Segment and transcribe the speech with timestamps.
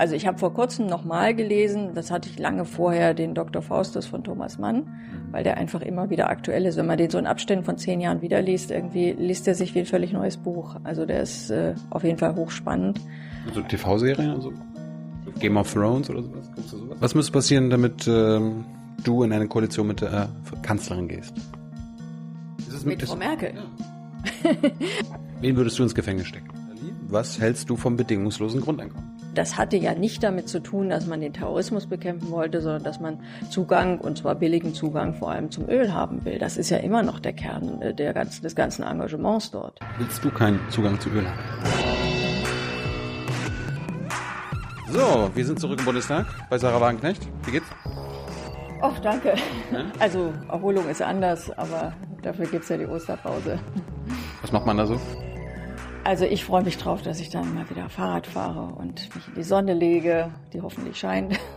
[0.00, 3.60] Also ich habe vor kurzem nochmal gelesen, das hatte ich lange vorher, den Dr.
[3.60, 4.88] Faustus von Thomas Mann,
[5.30, 6.78] weil der einfach immer wieder aktuell ist.
[6.78, 9.74] Wenn man den so in Abständen von zehn Jahren wieder liest, irgendwie liest er sich
[9.74, 10.76] wie ein völlig neues Buch.
[10.84, 12.98] Also der ist äh, auf jeden Fall hochspannend.
[13.46, 14.54] Also TV-Serien, also
[15.38, 16.50] Game of Thrones oder sowas?
[16.64, 16.96] sowas?
[16.98, 18.64] Was müsste passieren, damit ähm,
[19.04, 21.34] du in eine Koalition mit der äh, Kanzlerin gehst?
[22.86, 23.52] mit Frau Merkel?
[23.54, 24.50] Ja.
[25.42, 26.48] Wen würdest du ins Gefängnis stecken?
[27.06, 29.19] Was hältst du vom bedingungslosen Grundeinkommen?
[29.34, 32.98] Das hatte ja nicht damit zu tun, dass man den Terrorismus bekämpfen wollte, sondern dass
[32.98, 36.38] man Zugang, und zwar billigen Zugang vor allem zum Öl haben will.
[36.38, 39.78] Das ist ja immer noch der Kern äh, der ganzen, des ganzen Engagements dort.
[39.98, 41.38] Willst du keinen Zugang zu Öl haben?
[44.88, 47.28] So, wir sind zurück im Bundestag bei Sarah Wagenknecht.
[47.44, 47.66] Wie geht's?
[48.82, 49.34] Ach, danke.
[50.00, 53.60] Also Erholung ist anders, aber dafür gibt's ja die Osterpause.
[54.40, 54.98] Was macht man da so?
[56.02, 59.34] Also ich freue mich drauf, dass ich dann mal wieder Fahrrad fahre und mich in
[59.34, 61.38] die Sonne lege, die hoffentlich scheint.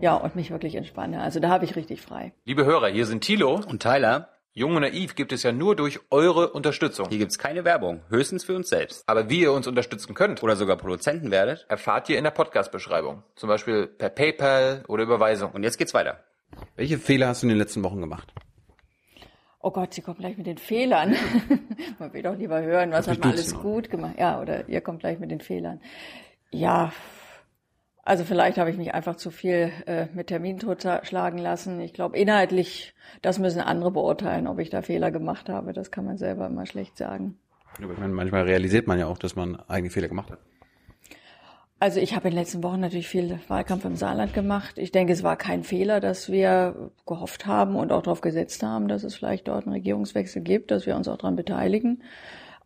[0.00, 1.20] Ja, und mich wirklich entspanne.
[1.20, 2.32] Also da habe ich richtig frei.
[2.46, 4.30] Liebe Hörer, hier sind Thilo und Tyler.
[4.54, 7.06] Jung und Naiv gibt es ja nur durch eure Unterstützung.
[7.10, 9.04] Hier gibt's keine Werbung, höchstens für uns selbst.
[9.06, 13.24] Aber wie ihr uns unterstützen könnt oder sogar Produzenten werdet, erfahrt ihr in der Podcast-Beschreibung.
[13.36, 15.52] Zum Beispiel per PayPal oder Überweisung.
[15.52, 16.24] Und jetzt geht's weiter.
[16.76, 18.32] Welche Fehler hast du in den letzten Wochen gemacht?
[19.60, 21.16] Oh Gott, Sie kommt gleich mit den Fehlern.
[21.98, 23.62] Man will doch lieber hören, was hat man alles noch.
[23.62, 24.14] gut gemacht.
[24.18, 25.80] Ja, oder ihr kommt gleich mit den Fehlern.
[26.50, 26.92] Ja,
[28.08, 30.58] also vielleicht habe ich mich einfach zu viel äh, mit Termin
[31.02, 31.80] schlagen lassen.
[31.80, 35.74] Ich glaube, inhaltlich, das müssen andere beurteilen, ob ich da Fehler gemacht habe.
[35.74, 37.36] Das kann man selber immer schlecht sagen.
[37.82, 40.38] Aber ich meine, manchmal realisiert man ja auch, dass man eigene Fehler gemacht hat.
[41.80, 44.78] Also ich habe in den letzten Wochen natürlich viel Wahlkampf im Saarland gemacht.
[44.78, 48.88] Ich denke, es war kein Fehler, dass wir gehofft haben und auch darauf gesetzt haben,
[48.88, 52.02] dass es vielleicht dort einen Regierungswechsel gibt, dass wir uns auch daran beteiligen.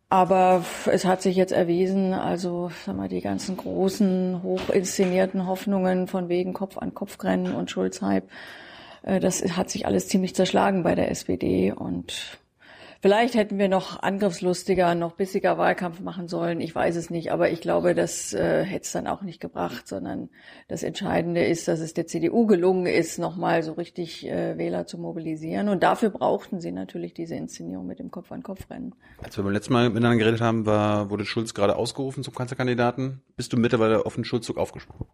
[0.09, 6.07] Aber es hat sich jetzt erwiesen, also sag mal, die ganzen großen, hoch inszenierten Hoffnungen
[6.07, 8.27] von wegen Kopf an Kopf rennen und Schulzhype,
[9.03, 12.39] äh, das hat sich alles ziemlich zerschlagen bei der SPD und
[13.03, 16.61] Vielleicht hätten wir noch angriffslustiger, noch bissiger Wahlkampf machen sollen.
[16.61, 19.89] Ich weiß es nicht, aber ich glaube, das äh, hätte es dann auch nicht gebracht,
[19.89, 20.29] sondern
[20.69, 24.97] das Entscheidende ist, dass es der CDU gelungen ist, nochmal so richtig äh, Wähler zu
[24.97, 25.67] mobilisieren.
[25.67, 28.95] Und dafür brauchten sie natürlich diese Inszenierung mit dem Kopf-an-Kopf-Rennen.
[29.21, 33.21] Als wir beim letzten Mal miteinander geredet haben, war, wurde Schulz gerade ausgerufen zum Kanzlerkandidaten.
[33.35, 35.09] Bist du mittlerweile auf den Schulzzug aufgesprungen?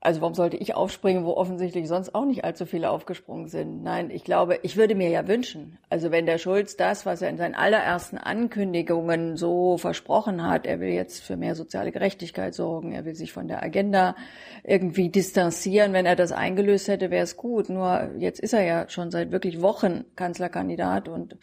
[0.00, 3.82] Also warum sollte ich aufspringen, wo offensichtlich sonst auch nicht allzu viele aufgesprungen sind?
[3.82, 7.30] Nein, ich glaube, ich würde mir ja wünschen, also wenn der Schulz das, was er
[7.30, 12.92] in seinen allerersten Ankündigungen so versprochen hat, er will jetzt für mehr soziale Gerechtigkeit sorgen,
[12.92, 14.14] er will sich von der Agenda
[14.62, 17.68] irgendwie distanzieren, wenn er das eingelöst hätte, wäre es gut.
[17.68, 21.36] Nur jetzt ist er ja schon seit wirklich Wochen Kanzlerkandidat und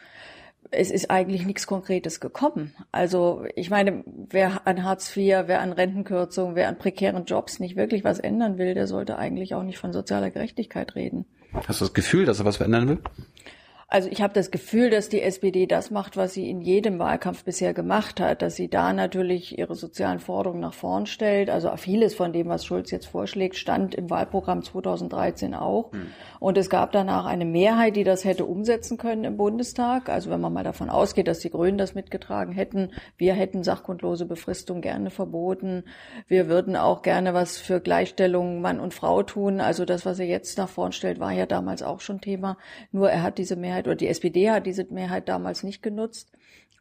[0.72, 2.74] es ist eigentlich nichts Konkretes gekommen.
[2.92, 7.76] Also ich meine, wer an Hartz IV, wer an Rentenkürzungen, wer an prekären Jobs nicht
[7.76, 11.25] wirklich was ändern will, der sollte eigentlich auch nicht von sozialer Gerechtigkeit reden.
[11.54, 13.00] Hast du das Gefühl, dass er was verändern will?
[13.95, 17.45] Also ich habe das Gefühl, dass die SPD das macht, was sie in jedem Wahlkampf
[17.45, 21.50] bisher gemacht hat, dass sie da natürlich ihre sozialen Forderungen nach vorn stellt.
[21.50, 25.94] Also vieles von dem, was Schulz jetzt vorschlägt, stand im Wahlprogramm 2013 auch.
[25.94, 26.07] Hm.
[26.41, 30.09] Und es gab danach eine Mehrheit, die das hätte umsetzen können im Bundestag.
[30.09, 34.25] Also wenn man mal davon ausgeht, dass die Grünen das mitgetragen hätten, wir hätten sachgrundlose
[34.25, 35.85] Befristung gerne verboten.
[36.27, 39.62] Wir würden auch gerne was für Gleichstellung Mann und Frau tun.
[39.62, 42.57] Also das, was er jetzt nach vorn stellt, war ja damals auch schon Thema.
[42.91, 46.31] Nur er hat diese Mehrheit Mehrheit oder die SPD hat diese Mehrheit damals nicht genutzt.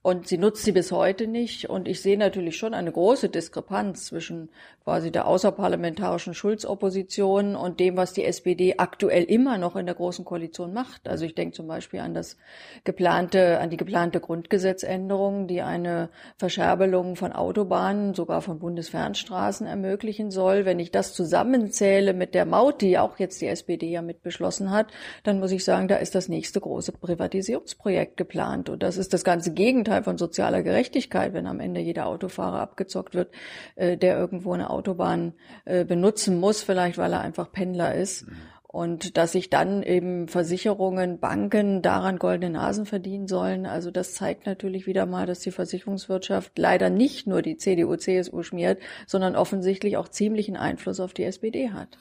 [0.06, 1.70] Und sie nutzt sie bis heute nicht.
[1.70, 4.50] Und ich sehe natürlich schon eine große Diskrepanz zwischen
[4.82, 10.26] quasi der außerparlamentarischen Schulzopposition und dem, was die SPD aktuell immer noch in der Großen
[10.26, 11.08] Koalition macht.
[11.08, 12.36] Also ich denke zum Beispiel an das
[12.84, 20.66] geplante, an die geplante Grundgesetzänderung, die eine Verscherbelung von Autobahnen, sogar von Bundesfernstraßen ermöglichen soll.
[20.66, 24.70] Wenn ich das zusammenzähle mit der Maut, die auch jetzt die SPD ja mit beschlossen
[24.70, 24.88] hat,
[25.22, 28.68] dann muss ich sagen, da ist das nächste große Privatisierungsprojekt geplant.
[28.68, 32.60] Und das ist das ganze Gegenteil Gegenteil von sozialer Gerechtigkeit, wenn am Ende jeder Autofahrer
[32.60, 33.32] abgezockt wird,
[33.76, 38.26] äh, der irgendwo eine Autobahn äh, benutzen muss, vielleicht weil er einfach Pendler ist.
[38.26, 38.36] Mhm.
[38.66, 43.66] Und dass sich dann eben Versicherungen, Banken daran goldene Nasen verdienen sollen.
[43.66, 48.42] Also das zeigt natürlich wieder mal, dass die Versicherungswirtschaft leider nicht nur die CDU, CSU
[48.42, 51.96] schmiert, sondern offensichtlich auch ziemlichen Einfluss auf die SPD hat.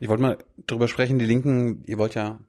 [0.00, 2.40] Ich wollte mal drüber sprechen, die Linken, ihr wollt ja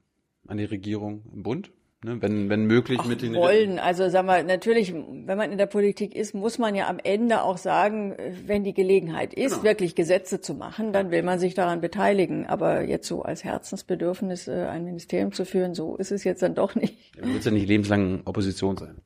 [0.48, 1.70] an die Regierung im Bund.
[2.02, 3.78] Ne, wenn, wenn möglich Ach, mit den wollen.
[3.78, 7.44] Also sagen wir, natürlich, wenn man in der Politik ist, muss man ja am Ende
[7.44, 8.16] auch sagen,
[8.46, 9.64] wenn die Gelegenheit ist, genau.
[9.64, 12.46] wirklich Gesetze zu machen, dann will man sich daran beteiligen.
[12.46, 16.56] Aber jetzt so als Herzensbedürfnis äh, ein Ministerium zu führen, so ist es jetzt dann
[16.56, 16.96] doch nicht.
[17.18, 19.02] Du willst ja nicht lebenslang Opposition sein.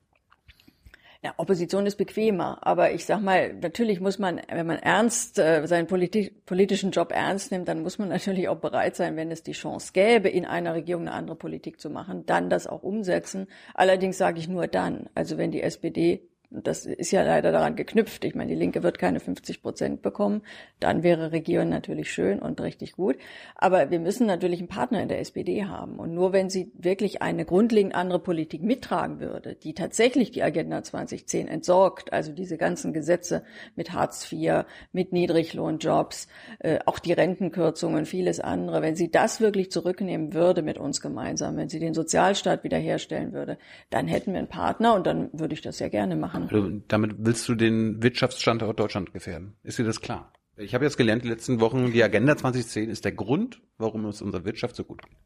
[1.23, 5.65] Ja, Opposition ist bequemer, aber ich sag mal, natürlich muss man, wenn man ernst äh,
[5.67, 9.41] seinen politi politischen Job ernst nimmt, dann muss man natürlich auch bereit sein, wenn es
[9.41, 13.47] die Chance gäbe, in einer Regierung eine andere Politik zu machen, dann das auch umsetzen.
[13.73, 16.27] Allerdings sage ich nur dann, also wenn die SPD
[16.61, 18.23] das ist ja leider daran geknüpft.
[18.25, 20.43] Ich meine, die Linke wird keine 50 Prozent bekommen.
[20.79, 23.17] Dann wäre Regieren natürlich schön und richtig gut.
[23.55, 25.97] Aber wir müssen natürlich einen Partner in der SPD haben.
[25.97, 30.83] Und nur wenn sie wirklich eine grundlegend andere Politik mittragen würde, die tatsächlich die Agenda
[30.83, 33.43] 2010 entsorgt, also diese ganzen Gesetze
[33.75, 36.27] mit Hartz IV, mit Niedriglohnjobs,
[36.59, 41.57] äh, auch die Rentenkürzungen, vieles andere, wenn sie das wirklich zurücknehmen würde mit uns gemeinsam,
[41.57, 43.57] wenn sie den Sozialstaat wiederherstellen würde,
[43.89, 46.42] dann hätten wir einen Partner und dann würde ich das sehr gerne machen.
[46.51, 49.55] Also, damit willst du den Wirtschaftsstandort Deutschland gefährden.
[49.63, 50.31] Ist dir das klar?
[50.55, 54.21] Ich habe jetzt gelernt, die letzten Wochen, die Agenda 2010 ist der Grund, warum es
[54.21, 55.17] unserer Wirtschaft so gut geht.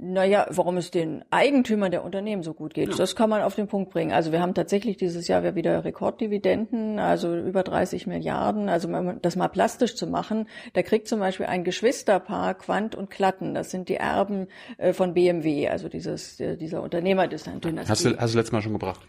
[0.00, 2.94] Naja, warum es den Eigentümern der Unternehmen so gut geht, ja.
[2.94, 4.12] das kann man auf den Punkt bringen.
[4.12, 8.68] Also wir haben tatsächlich dieses Jahr wieder Rekorddividenden, also über 30 Milliarden.
[8.68, 13.10] Also um das mal plastisch zu machen, da kriegt zum Beispiel ein Geschwisterpaar Quant und
[13.10, 14.46] Klatten, das sind die Erben
[14.76, 17.72] äh, von BMW, also dieses, äh, dieser Unternehmerdynastie.
[17.88, 19.00] Hast du, hast du letztes Mal schon gebracht?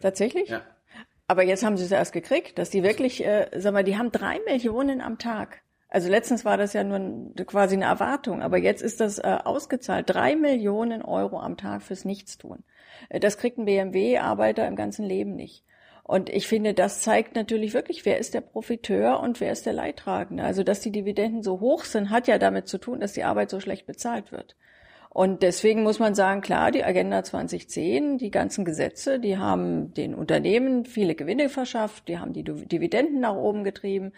[0.00, 0.48] Tatsächlich?
[0.48, 0.62] Ja.
[1.28, 4.12] Aber jetzt haben sie es erst gekriegt, dass die wirklich, äh, sag mal, die haben
[4.12, 5.62] drei Millionen am Tag.
[5.88, 10.10] Also letztens war das ja nur quasi eine Erwartung, aber jetzt ist das äh, ausgezahlt.
[10.10, 12.64] Drei Millionen Euro am Tag fürs Nichtstun.
[13.08, 15.64] Äh, das kriegt ein BMW-Arbeiter im ganzen Leben nicht.
[16.02, 19.72] Und ich finde, das zeigt natürlich wirklich, wer ist der Profiteur und wer ist der
[19.72, 20.44] Leidtragende.
[20.44, 23.50] Also, dass die Dividenden so hoch sind, hat ja damit zu tun, dass die Arbeit
[23.50, 24.54] so schlecht bezahlt wird.
[25.16, 30.14] Und deswegen muss man sagen, klar, die Agenda 2010, die ganzen Gesetze, die haben den
[30.14, 34.12] Unternehmen viele Gewinne verschafft, die haben die Dividenden nach oben getrieben.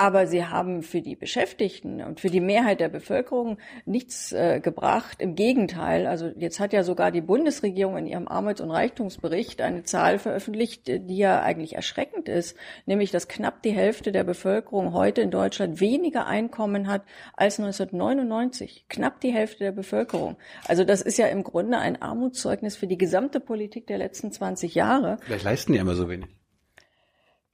[0.00, 5.20] Aber sie haben für die Beschäftigten und für die Mehrheit der Bevölkerung nichts äh, gebracht.
[5.20, 9.82] Im Gegenteil, also jetzt hat ja sogar die Bundesregierung in ihrem Armuts- und Reichtumsbericht eine
[9.82, 12.56] Zahl veröffentlicht, die ja eigentlich erschreckend ist,
[12.86, 17.02] nämlich dass knapp die Hälfte der Bevölkerung heute in Deutschland weniger Einkommen hat
[17.34, 18.84] als 1999.
[18.88, 20.36] Knapp die Hälfte der Bevölkerung.
[20.68, 24.76] Also das ist ja im Grunde ein Armutszeugnis für die gesamte Politik der letzten 20
[24.76, 25.16] Jahre.
[25.22, 26.37] Vielleicht leisten die immer so wenig.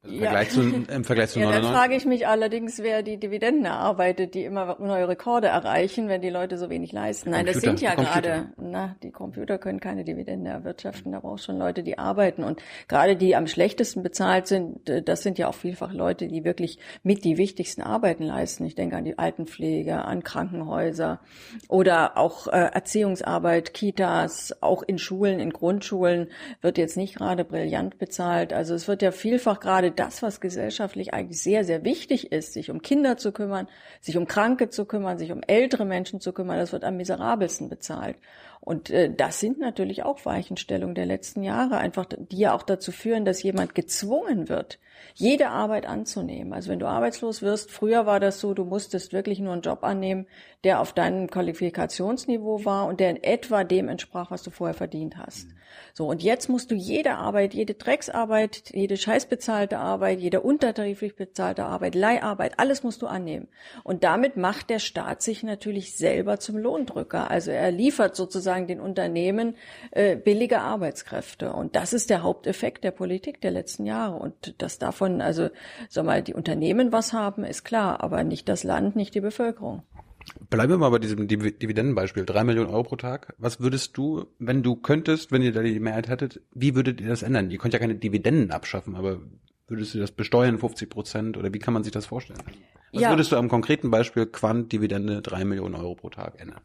[0.05, 0.31] Also Im, ja.
[0.31, 1.71] Vergleich zu, Im Vergleich zu ja, 99?
[1.71, 6.21] Dann frage ich mich allerdings, wer die Dividenden erarbeitet, die immer neue Rekorde erreichen, wenn
[6.21, 7.31] die Leute so wenig leisten.
[7.31, 11.47] Nein, Computer, das sind ja gerade, na, die Computer können keine Dividende erwirtschaften, da brauchst
[11.47, 12.45] schon Leute, die arbeiten.
[12.45, 16.79] Und gerade die am schlechtesten bezahlt sind, das sind ja auch vielfach Leute, die wirklich
[17.03, 18.65] mit die wichtigsten Arbeiten leisten.
[18.67, 21.21] Ich denke an die Altenpflege, an Krankenhäuser
[21.69, 26.29] oder auch äh, Erziehungsarbeit, Kitas, auch in Schulen, in Grundschulen
[26.61, 28.53] wird jetzt nicht gerade brillant bezahlt.
[28.53, 32.70] Also es wird ja vielfach gerade das, was gesellschaftlich eigentlich sehr, sehr wichtig ist, sich
[32.70, 33.69] um Kinder zu kümmern,
[34.00, 37.69] sich um Kranke zu kümmern, sich um ältere Menschen zu kümmern, das wird am miserabelsten
[37.69, 38.17] bezahlt.
[38.61, 42.93] Und äh, das sind natürlich auch Weichenstellungen der letzten Jahre, einfach die ja auch dazu
[42.93, 44.79] führen, dass jemand gezwungen wird,
[45.14, 46.55] jede Arbeit anzunehmen.
[46.55, 49.85] Also wenn du arbeitslos wirst, früher war das so, du musstest wirklich nur einen Job
[49.85, 50.26] annehmen,
[50.64, 55.19] der auf deinem Qualifikationsniveau war und der in etwa dem entsprach, was du vorher verdient
[55.19, 55.49] hast.
[55.93, 61.64] So, und jetzt musst du jede Arbeit, jede Drecksarbeit, jede scheißbezahlte Arbeit, jede untertariflich bezahlte
[61.64, 63.49] Arbeit, Leiharbeit, alles musst du annehmen.
[63.82, 67.31] Und damit macht der Staat sich natürlich selber zum Lohndrücker.
[67.31, 69.56] Also er liefert sozusagen den Unternehmen
[69.93, 71.52] äh, billige Arbeitskräfte.
[71.52, 74.16] Und das ist der Haupteffekt der Politik der letzten Jahre.
[74.16, 75.49] Und dass davon, also,
[75.88, 79.83] sag mal, die Unternehmen was haben, ist klar, aber nicht das Land, nicht die Bevölkerung.
[80.50, 82.25] Bleiben wir mal bei diesem Dividendenbeispiel.
[82.25, 83.35] Drei Millionen Euro pro Tag.
[83.38, 87.09] Was würdest du, wenn du könntest, wenn ihr da die Mehrheit hättet, wie würdet ihr
[87.09, 87.50] das ändern?
[87.50, 89.21] Ihr könnt ja keine Dividenden abschaffen, aber
[89.66, 92.40] würdest du das besteuern, 50 Prozent, oder wie kann man sich das vorstellen?
[92.93, 93.11] Was ja.
[93.11, 96.61] würdest du am konkreten Beispiel Quant Dividende drei Millionen Euro pro Tag ändern?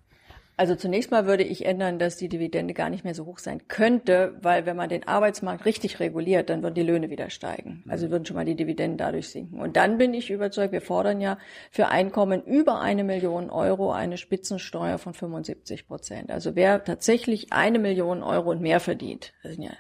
[0.60, 3.70] Also zunächst mal würde ich ändern, dass die Dividende gar nicht mehr so hoch sein
[3.70, 7.86] könnte, weil wenn man den Arbeitsmarkt richtig reguliert, dann würden die Löhne wieder steigen.
[7.88, 9.62] Also würden schon mal die Dividenden dadurch sinken.
[9.62, 11.38] Und dann bin ich überzeugt, wir fordern ja
[11.72, 16.30] für Einkommen über eine Million Euro eine Spitzensteuer von 75 Prozent.
[16.30, 19.72] Also wer tatsächlich eine Million Euro und mehr verdient, das sind ja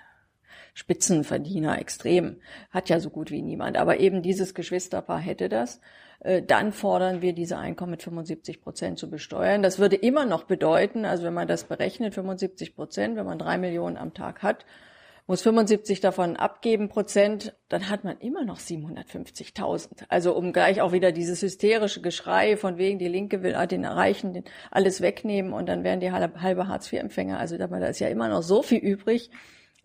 [0.76, 2.38] Spitzenverdiener extrem,
[2.70, 3.76] hat ja so gut wie niemand.
[3.76, 5.82] Aber eben dieses Geschwisterpaar hätte das.
[6.20, 9.64] Äh, dann fordern wir diese Einkommen mit 75 Prozent zu besteuern.
[9.64, 13.58] Das würde immer noch bedeuten, also wenn man das berechnet, 75 Prozent, wenn man drei
[13.58, 14.66] Millionen am Tag hat,
[15.28, 20.06] muss 75 davon abgeben Prozent, dann hat man immer noch 750.000.
[20.10, 24.44] Also um gleich auch wieder dieses hysterische Geschrei von wegen, die Linke will den Reichen
[24.72, 27.38] alles wegnehmen und dann werden die halbe Hartz-IV-Empfänger.
[27.38, 29.30] Also da ist ja immer noch so viel übrig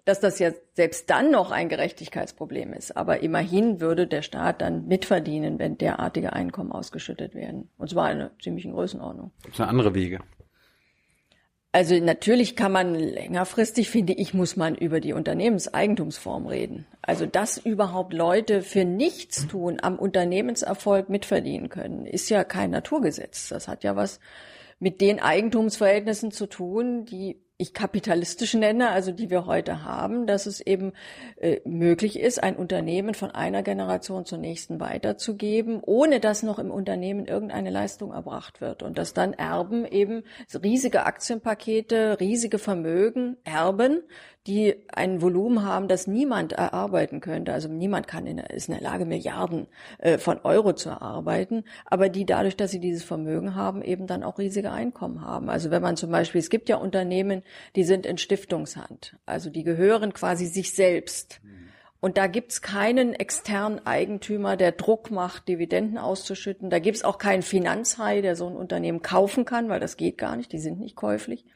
[0.04, 2.96] dass das ja selbst dann noch ein Gerechtigkeitsproblem ist.
[2.96, 7.70] Aber immerhin würde der Staat dann mitverdienen, wenn derartige Einkommen ausgeschüttet werden.
[7.78, 9.32] Und zwar in einer ziemlichen Größenordnung.
[9.42, 10.20] Gibt es andere Wege?
[11.72, 16.86] Also natürlich kann man längerfristig, finde ich, muss man über die Unternehmenseigentumsform reden.
[17.02, 23.48] Also dass überhaupt Leute für nichts tun am Unternehmenserfolg mitverdienen können, ist ja kein Naturgesetz.
[23.48, 24.20] Das hat ja was
[24.78, 30.46] mit den Eigentumsverhältnissen zu tun, die ich kapitalistisch nenne, also die wir heute haben, dass
[30.46, 30.92] es eben
[31.36, 36.72] äh, möglich ist, ein Unternehmen von einer Generation zur nächsten weiterzugeben, ohne dass noch im
[36.72, 38.82] Unternehmen irgendeine Leistung erbracht wird.
[38.82, 44.02] Und dass dann Erben eben riesige Aktienpakete, riesige Vermögen erben,
[44.46, 47.52] die ein Volumen haben, das niemand erarbeiten könnte.
[47.52, 49.66] Also niemand kann in, ist in der Lage, Milliarden
[49.98, 54.22] äh, von Euro zu erarbeiten, aber die dadurch, dass sie dieses Vermögen haben, eben dann
[54.22, 55.48] auch riesige Einkommen haben.
[55.48, 57.42] Also wenn man zum Beispiel, es gibt ja Unternehmen,
[57.74, 61.40] die sind in Stiftungshand, also die gehören quasi sich selbst.
[62.00, 66.68] Und da gibt's keinen externen Eigentümer, der Druck macht, Dividenden auszuschütten.
[66.68, 70.36] Da gibt's auch keinen Finanzhai, der so ein Unternehmen kaufen kann, weil das geht gar
[70.36, 71.46] nicht, die sind nicht käuflich.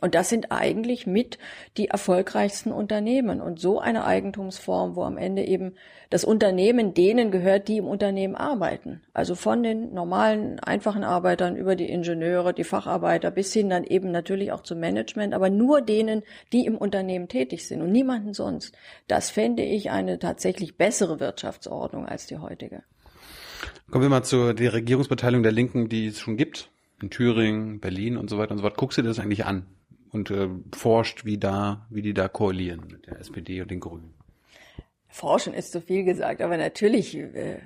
[0.00, 1.38] Und das sind eigentlich mit
[1.78, 3.40] die erfolgreichsten Unternehmen.
[3.40, 5.74] Und so eine Eigentumsform, wo am Ende eben
[6.10, 9.00] das Unternehmen denen gehört, die im Unternehmen arbeiten.
[9.14, 14.10] Also von den normalen, einfachen Arbeitern über die Ingenieure, die Facharbeiter bis hin dann eben
[14.10, 16.22] natürlich auch zum Management, aber nur denen,
[16.52, 18.76] die im Unternehmen tätig sind und niemanden sonst.
[19.08, 22.82] Das fände ich eine tatsächlich bessere Wirtschaftsordnung als die heutige.
[23.90, 26.70] Kommen wir mal zur der Regierungsbeteiligung der Linken, die es schon gibt.
[27.00, 28.76] In Thüringen, Berlin und so weiter und so fort.
[28.76, 29.66] Guckst du dir das eigentlich an?
[30.16, 34.14] Und äh, forscht, wie da, wie die da koalieren mit der SPD und den Grünen.
[35.08, 37.60] Forschen ist zu viel gesagt, aber natürlich äh,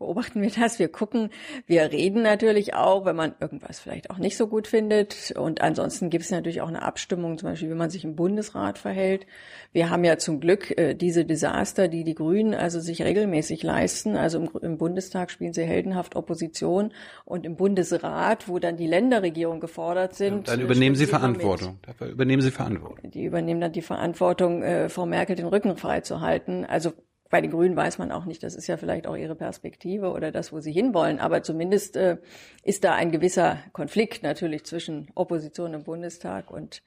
[0.00, 1.28] beobachten wir das, wir gucken,
[1.66, 5.32] wir reden natürlich auch, wenn man irgendwas vielleicht auch nicht so gut findet.
[5.36, 8.78] Und ansonsten gibt es natürlich auch eine Abstimmung, zum Beispiel, wie man sich im Bundesrat
[8.78, 9.26] verhält.
[9.72, 14.16] Wir haben ja zum Glück äh, diese Desaster, die die Grünen also sich regelmäßig leisten.
[14.16, 16.92] Also im, im Bundestag spielen sie heldenhaft Opposition
[17.26, 20.48] und im Bundesrat, wo dann die Länderregierungen gefordert sind.
[20.48, 21.78] Ja, dann übernehmen sie Verantwortung.
[21.82, 23.10] Dafür übernehmen sie Verantwortung.
[23.10, 26.64] Die übernehmen dann die Verantwortung, äh, Frau Merkel den Rücken freizuhalten.
[26.64, 26.94] Also
[27.30, 30.32] bei den Grünen weiß man auch nicht, das ist ja vielleicht auch ihre Perspektive oder
[30.32, 31.20] das, wo sie hinwollen.
[31.20, 32.18] Aber zumindest äh,
[32.64, 36.82] ist da ein gewisser Konflikt natürlich zwischen Opposition im Bundestag und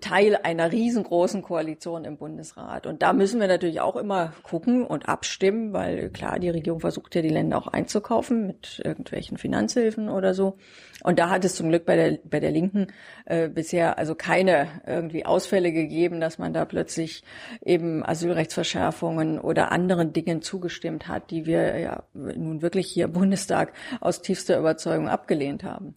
[0.00, 2.84] Teil einer riesengroßen Koalition im Bundesrat.
[2.88, 7.14] Und da müssen wir natürlich auch immer gucken und abstimmen, weil klar, die Regierung versucht
[7.14, 10.56] ja, die Länder auch einzukaufen mit irgendwelchen Finanzhilfen oder so.
[11.04, 12.88] Und da hat es zum Glück bei der, bei der Linken
[13.24, 17.22] äh, bisher also keine irgendwie Ausfälle gegeben, dass man da plötzlich
[17.64, 23.72] eben Asylrechtsverschärfungen oder anderen Dingen zugestimmt hat, die wir ja nun wirklich hier im Bundestag
[24.00, 25.94] aus tiefster Überzeugung abgelehnt haben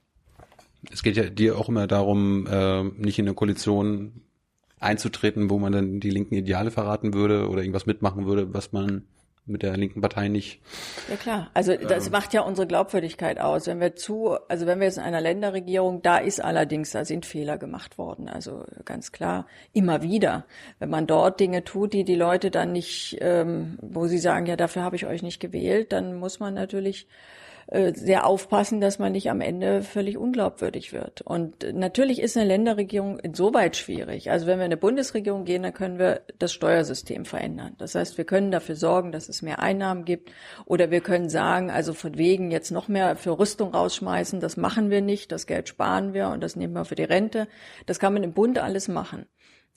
[0.90, 4.24] es geht ja dir auch immer darum, äh, nicht in eine Koalition
[4.80, 9.04] einzutreten, wo man dann die linken Ideale verraten würde oder irgendwas mitmachen würde, was man
[9.46, 10.62] mit der linken Partei nicht.
[11.10, 13.68] Ja klar, also das ähm, macht ja unsere Glaubwürdigkeit aus.
[13.68, 17.26] Wenn wir zu, also wenn wir jetzt in einer Länderregierung, da ist allerdings, da sind
[17.26, 18.30] Fehler gemacht worden.
[18.30, 20.46] Also ganz klar, immer wieder.
[20.80, 24.56] Wenn man dort Dinge tut, die die Leute dann nicht, ähm, wo sie sagen, ja,
[24.56, 27.08] dafür habe ich euch nicht gewählt, dann muss man natürlich
[27.94, 31.22] sehr aufpassen, dass man nicht am Ende völlig unglaubwürdig wird.
[31.22, 34.30] Und natürlich ist eine Länderregierung insoweit schwierig.
[34.30, 37.76] Also wenn wir in eine Bundesregierung gehen, dann können wir das Steuersystem verändern.
[37.78, 40.32] Das heißt, wir können dafür sorgen, dass es mehr Einnahmen gibt
[40.66, 44.90] oder wir können sagen, also von wegen jetzt noch mehr für Rüstung rausschmeißen, das machen
[44.90, 47.48] wir nicht, das Geld sparen wir und das nehmen wir für die Rente.
[47.86, 49.28] Das kann man im Bund alles machen.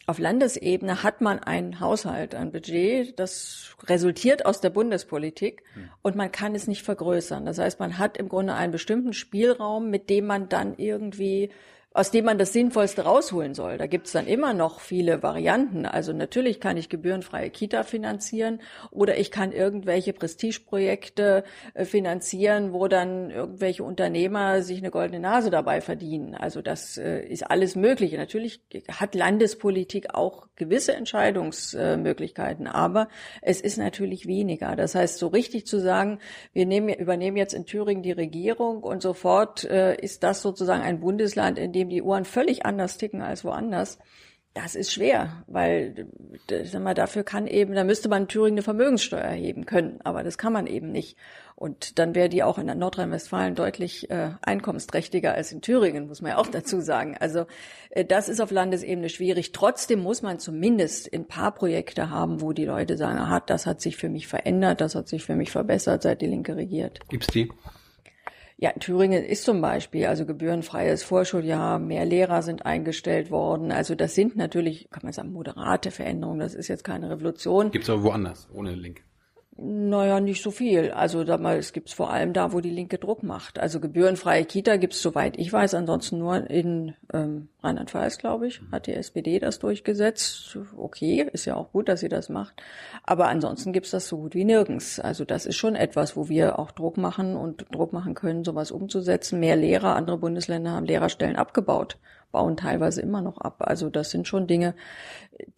[0.07, 5.89] Auf Landesebene hat man einen Haushalt, ein Budget, das resultiert aus der Bundespolitik hm.
[6.03, 7.47] und man kann es nicht vergrößern.
[7.47, 11.51] Das heißt, man hat im Grunde einen bestimmten Spielraum, mit dem man dann irgendwie
[11.95, 13.79] aus dem man das Sinnvollste rausholen soll.
[13.79, 15.87] Da gibt's dann immer noch viele Varianten.
[15.87, 18.61] Also natürlich kann ich gebührenfreie Kita finanzieren
[18.91, 25.51] oder ich kann irgendwelche Prestigeprojekte äh, finanzieren, wo dann irgendwelche Unternehmer sich eine goldene Nase
[25.51, 26.35] dabei verdienen.
[26.35, 28.13] Also das äh, ist alles möglich.
[28.15, 33.09] Natürlich hat Landespolitik auch gewisse Entscheidungsmöglichkeiten, aber
[33.41, 34.75] es ist natürlich weniger.
[34.75, 36.19] Das heißt, so richtig zu sagen,
[36.53, 40.99] wir nehmen, übernehmen jetzt in Thüringen die Regierung und sofort äh, ist das sozusagen ein
[40.99, 43.99] Bundesland, in dem dem die Uhren völlig anders ticken als woanders,
[44.55, 46.07] das ist schwer, weil
[46.65, 50.23] sag mal, dafür kann eben, da müsste man in Thüringen eine Vermögenssteuer erheben können, aber
[50.23, 51.17] das kann man eben nicht.
[51.57, 56.33] Und dann wäre die auch in Nordrhein-Westfalen deutlich äh, einkommensträchtiger als in Thüringen, muss man
[56.33, 57.17] ja auch dazu sagen.
[57.19, 57.47] Also
[57.91, 59.51] äh, das ist auf Landesebene schwierig.
[59.51, 63.81] Trotzdem muss man zumindest ein paar Projekte haben, wo die Leute sagen, aha, das hat
[63.81, 67.01] sich für mich verändert, das hat sich für mich verbessert, seit die Linke regiert.
[67.09, 67.51] Gibt's die?
[68.57, 73.73] Ja, Thüringen ist zum Beispiel, also gebührenfreies Vorschuljahr, mehr Lehrer sind eingestellt worden.
[73.73, 76.39] Also das sind natürlich, kann man sagen, moderate Veränderungen.
[76.39, 77.73] Das ist jetzt keine Revolution.
[77.73, 79.03] Gibt es aber woanders, ohne Link.
[79.57, 80.91] Naja, nicht so viel.
[80.91, 83.61] Also sag mal, es gibt's vor allem da, wo die Linke Druck macht.
[83.61, 88.89] Also gebührenfreie Kita gibt's soweit ich weiß, ansonsten nur in ähm, Rheinland-Pfalz, glaube ich, hat
[88.89, 90.59] die SPD das durchgesetzt.
[90.77, 92.61] Okay, ist ja auch gut, dass sie das macht.
[93.05, 94.99] Aber ansonsten gibt's das so gut wie nirgends.
[94.99, 98.73] Also das ist schon etwas, wo wir auch Druck machen und Druck machen können, sowas
[98.73, 99.39] umzusetzen.
[99.39, 101.97] Mehr Lehrer, andere Bundesländer haben Lehrerstellen abgebaut
[102.35, 103.59] bauen teilweise immer noch ab.
[103.61, 104.75] Also das sind schon Dinge,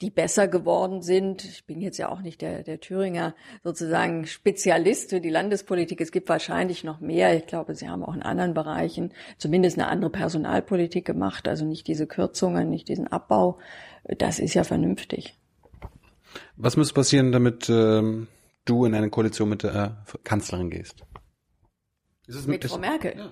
[0.02, 1.42] die besser geworden sind.
[1.42, 6.02] Ich bin jetzt ja auch nicht der, der Thüringer sozusagen Spezialist für die Landespolitik.
[6.02, 7.34] Es gibt wahrscheinlich noch mehr.
[7.34, 11.48] Ich glaube, Sie haben auch in anderen Bereichen zumindest eine andere Personalpolitik gemacht.
[11.48, 13.58] Also nicht diese Kürzungen, nicht diesen Abbau.
[14.18, 15.34] Das ist ja vernünftig.
[16.56, 18.28] Was muss passieren, damit ähm,
[18.66, 21.02] du in eine Koalition mit der äh, Kanzlerin gehst?
[22.46, 23.14] mit Frau Merkel?
[23.16, 23.30] Ja.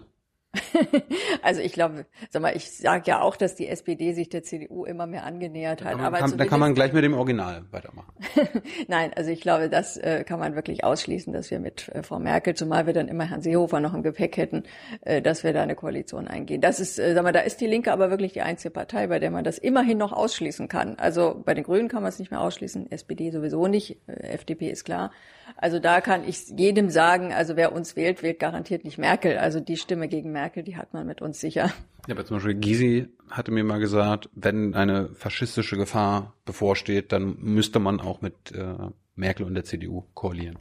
[1.42, 4.84] also ich glaube, sag mal, ich sage ja auch, dass die SPD sich der CDU
[4.84, 5.98] immer mehr angenähert hat.
[5.98, 8.12] Da kann, da kann man gleich mit dem Original weitermachen.
[8.88, 12.18] Nein, also ich glaube, das äh, kann man wirklich ausschließen, dass wir mit äh, Frau
[12.18, 14.64] Merkel, zumal wir dann immer Herrn Seehofer noch im Gepäck hätten,
[15.02, 16.60] äh, dass wir da eine Koalition eingehen.
[16.60, 19.18] Das ist, äh, sag mal, da ist die Linke aber wirklich die einzige Partei, bei
[19.18, 20.96] der man das immerhin noch ausschließen kann.
[20.98, 24.70] Also bei den Grünen kann man es nicht mehr ausschließen, SPD sowieso nicht, äh, FDP
[24.70, 25.10] ist klar.
[25.56, 29.38] Also da kann ich jedem sagen, also wer uns wählt, wählt garantiert nicht Merkel.
[29.38, 31.72] Also die Stimme gegen Merkel, die hat man mit uns sicher.
[32.06, 37.36] Ja, aber zum Beispiel Gysi hatte mir mal gesagt, wenn eine faschistische Gefahr bevorsteht, dann
[37.40, 38.74] müsste man auch mit äh,
[39.16, 40.58] Merkel und der CDU koalieren,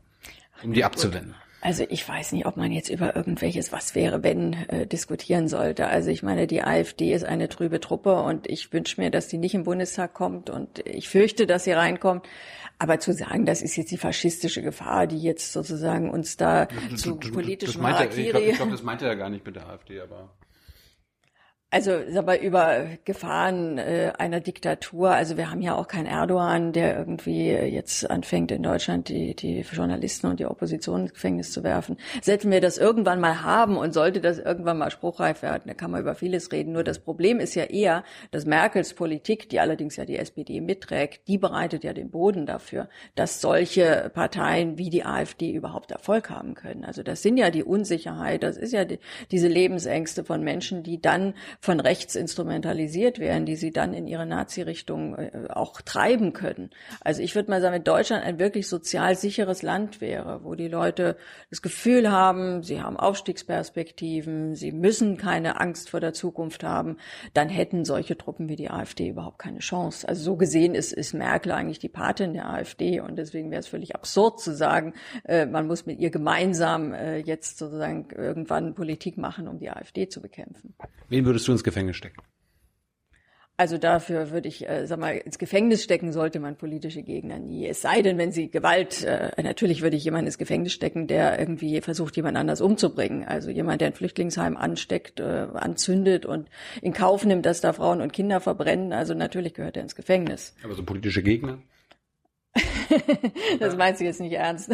[0.63, 1.35] um die abzuwenden.
[1.63, 5.87] Also ich weiß nicht, ob man jetzt über irgendwelches Was wäre, wenn äh, diskutieren sollte.
[5.87, 9.37] Also ich meine, die AfD ist eine trübe Truppe und ich wünsche mir, dass die
[9.37, 12.27] nicht im Bundestag kommt und ich fürchte, dass sie reinkommt.
[12.80, 17.01] Aber zu sagen, das ist jetzt die faschistische Gefahr, die jetzt sozusagen uns da das,
[17.01, 18.22] zu politischem Harakiri...
[18.22, 20.30] Ich glaube, glaub, das meinte er gar nicht mit der AfD, aber...
[21.74, 25.10] Also mal, über Gefahren äh, einer Diktatur.
[25.10, 29.62] Also wir haben ja auch keinen Erdogan, der irgendwie jetzt anfängt in Deutschland die, die
[29.62, 31.98] Journalisten und die Opposition ins Gefängnis zu werfen.
[32.22, 35.89] Sollten wir das irgendwann mal haben und sollte das irgendwann mal spruchreif werden, da kann
[35.89, 36.74] man über vieles reden.
[36.74, 41.27] Nur das Problem ist ja eher, dass Merkels Politik, die allerdings ja die SPD mitträgt,
[41.27, 46.53] die bereitet ja den Boden dafür, dass solche Parteien wie die AfD überhaupt Erfolg haben
[46.53, 46.86] können.
[46.86, 49.00] Also das sind ja die Unsicherheit, das ist ja die,
[49.32, 54.25] diese Lebensängste von Menschen, die dann von rechts instrumentalisiert werden, die sie dann in ihre
[54.25, 56.72] Nazi-Richtung äh, auch treiben können.
[57.00, 60.68] Also ich würde mal sagen, wenn Deutschland ein wirklich sozial sicheres Land wäre, wo die
[60.68, 61.16] Leute
[61.51, 66.98] das Gefühl haben, sie haben Aufstiegsperspektiven, sie müssen keine Angst vor der Zukunft haben,
[67.33, 70.05] dann hätten solche Truppen wie die AfD überhaupt keine Chance.
[70.05, 73.68] Also so gesehen ist, ist Merkel eigentlich die Patin der AfD und deswegen wäre es
[73.68, 79.18] völlig absurd zu sagen, äh, man muss mit ihr gemeinsam äh, jetzt sozusagen irgendwann Politik
[79.18, 80.75] machen, um die AfD zu bekämpfen.
[81.07, 82.22] Wen würdest du ins Gefängnis stecken?
[83.55, 87.68] Also dafür würde ich, äh, sag mal, ins Gefängnis stecken sollte man politische Gegner nie.
[87.68, 91.39] Es sei denn, wenn sie Gewalt, äh, natürlich würde ich jemanden ins Gefängnis stecken, der
[91.39, 93.24] irgendwie versucht, jemand anders umzubringen.
[93.25, 96.50] Also jemand, der ein Flüchtlingsheim ansteckt, äh, anzündet und
[96.81, 98.92] in Kauf nimmt, dass da Frauen und Kinder verbrennen.
[98.92, 100.55] Also natürlich gehört er ins Gefängnis.
[100.63, 101.59] Aber so politische Gegner?
[103.59, 104.72] das meinst du jetzt nicht ernst.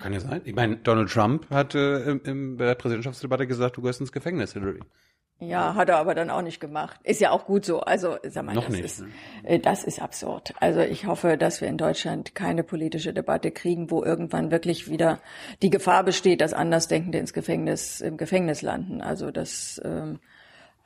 [0.00, 0.40] Kann ja sein.
[0.44, 4.80] Ich meine, Donald Trump hat äh, bei der Präsidentschaftsdebatte gesagt, du gehörst ins Gefängnis, Hillary.
[5.38, 6.98] Ja, hat er aber dann auch nicht gemacht.
[7.04, 7.80] Ist ja auch gut so.
[7.80, 9.04] Also, sag mal, Noch das, nicht, ist,
[9.44, 9.58] ne?
[9.58, 10.54] das ist absurd.
[10.60, 15.20] Also ich hoffe, dass wir in Deutschland keine politische Debatte kriegen, wo irgendwann wirklich wieder
[15.60, 19.02] die Gefahr besteht, dass Andersdenkende ins Gefängnis, im Gefängnis landen.
[19.02, 20.20] Also das ähm,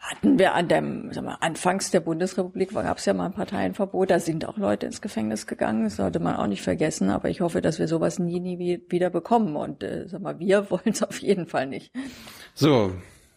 [0.00, 4.10] hatten wir an dem, sag mal, Anfangs der Bundesrepublik gab es ja mal ein Parteienverbot,
[4.10, 7.40] da sind auch Leute ins Gefängnis gegangen, das sollte man auch nicht vergessen, aber ich
[7.40, 11.02] hoffe, dass wir sowas nie, nie wieder bekommen und äh, sag mal, wir wollen es
[11.02, 11.92] auf jeden Fall nicht.
[12.54, 12.92] So,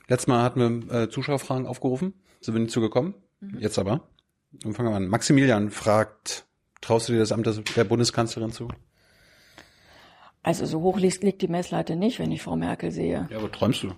[0.07, 3.13] Letztes Mal hatten wir äh, Zuschauerfragen aufgerufen, sind wir nicht zugekommen.
[3.39, 3.59] Mhm.
[3.59, 4.01] Jetzt aber.
[4.51, 5.07] Dann fangen wir an.
[5.07, 6.45] Maximilian fragt,
[6.81, 8.67] traust du dir das Amt der Bundeskanzlerin zu?
[10.43, 13.27] Also so hoch liegt, liegt die Messlatte nicht, wenn ich Frau Merkel sehe.
[13.31, 13.93] Ja, aber träumst du?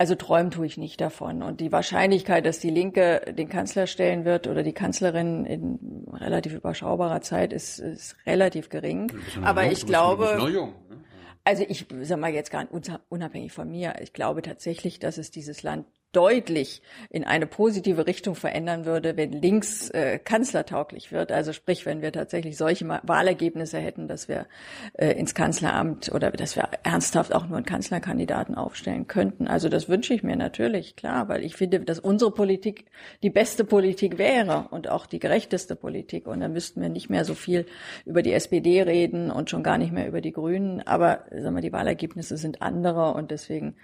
[0.00, 1.42] Also träumen tue ich nicht davon.
[1.42, 6.54] Und die Wahrscheinlichkeit, dass die Linke den Kanzler stellen wird oder die Kanzlerin in relativ
[6.54, 9.12] überschaubarer Zeit, ist, ist relativ gering.
[9.42, 10.98] Aber jung, ich glaube, jung, ne?
[11.42, 15.32] also ich sag mal jetzt gar nicht unabhängig von mir, ich glaube tatsächlich, dass es
[15.32, 21.30] dieses Land deutlich in eine positive Richtung verändern würde, wenn links äh, kanzlertauglich wird.
[21.32, 24.46] Also sprich, wenn wir tatsächlich solche Wahlergebnisse hätten, dass wir
[24.94, 29.48] äh, ins Kanzleramt oder dass wir ernsthaft auch nur einen Kanzlerkandidaten aufstellen könnten.
[29.48, 32.86] Also das wünsche ich mir natürlich, klar, weil ich finde, dass unsere Politik
[33.22, 36.26] die beste Politik wäre und auch die gerechteste Politik.
[36.26, 37.66] Und dann müssten wir nicht mehr so viel
[38.06, 40.80] über die SPD reden und schon gar nicht mehr über die Grünen.
[40.86, 43.76] Aber sagen wir, die Wahlergebnisse sind andere und deswegen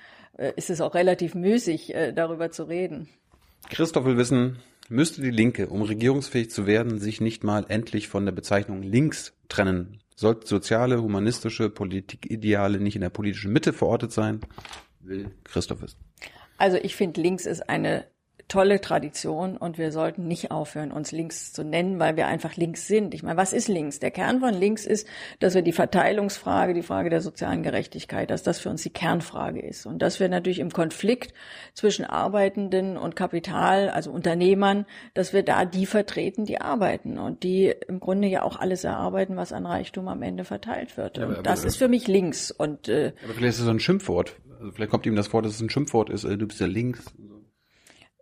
[0.57, 3.09] ist es auch relativ müßig, äh, darüber zu reden.
[3.71, 8.25] Christoph will wissen, müsste die Linke, um regierungsfähig zu werden, sich nicht mal endlich von
[8.25, 10.01] der Bezeichnung links trennen?
[10.17, 14.41] Sollten soziale, humanistische Politikideale nicht in der politischen Mitte verortet sein?
[15.01, 15.99] Will Christoph wissen.
[16.57, 18.07] Also ich finde, links ist eine
[18.49, 22.87] tolle Tradition und wir sollten nicht aufhören, uns links zu nennen, weil wir einfach links
[22.87, 23.15] sind.
[23.15, 23.99] Ich meine, was ist links?
[23.99, 25.07] Der Kern von links ist,
[25.41, 29.61] dass wir die Verteilungsfrage, die Frage der sozialen Gerechtigkeit, dass das für uns die Kernfrage
[29.61, 31.33] ist und dass wir natürlich im Konflikt
[31.73, 37.75] zwischen Arbeitenden und Kapital, also Unternehmern, dass wir da die vertreten, die arbeiten und die
[37.89, 41.19] im Grunde ja auch alles erarbeiten, was an Reichtum am Ende verteilt wird.
[41.19, 42.51] Ja, und das ist für mich links.
[42.51, 44.37] Und äh, aber vielleicht ist es so ein Schimpfwort.
[44.59, 46.25] Also vielleicht kommt ihm das vor, dass es ein Schimpfwort ist.
[46.25, 47.05] Äh, du bist ja links.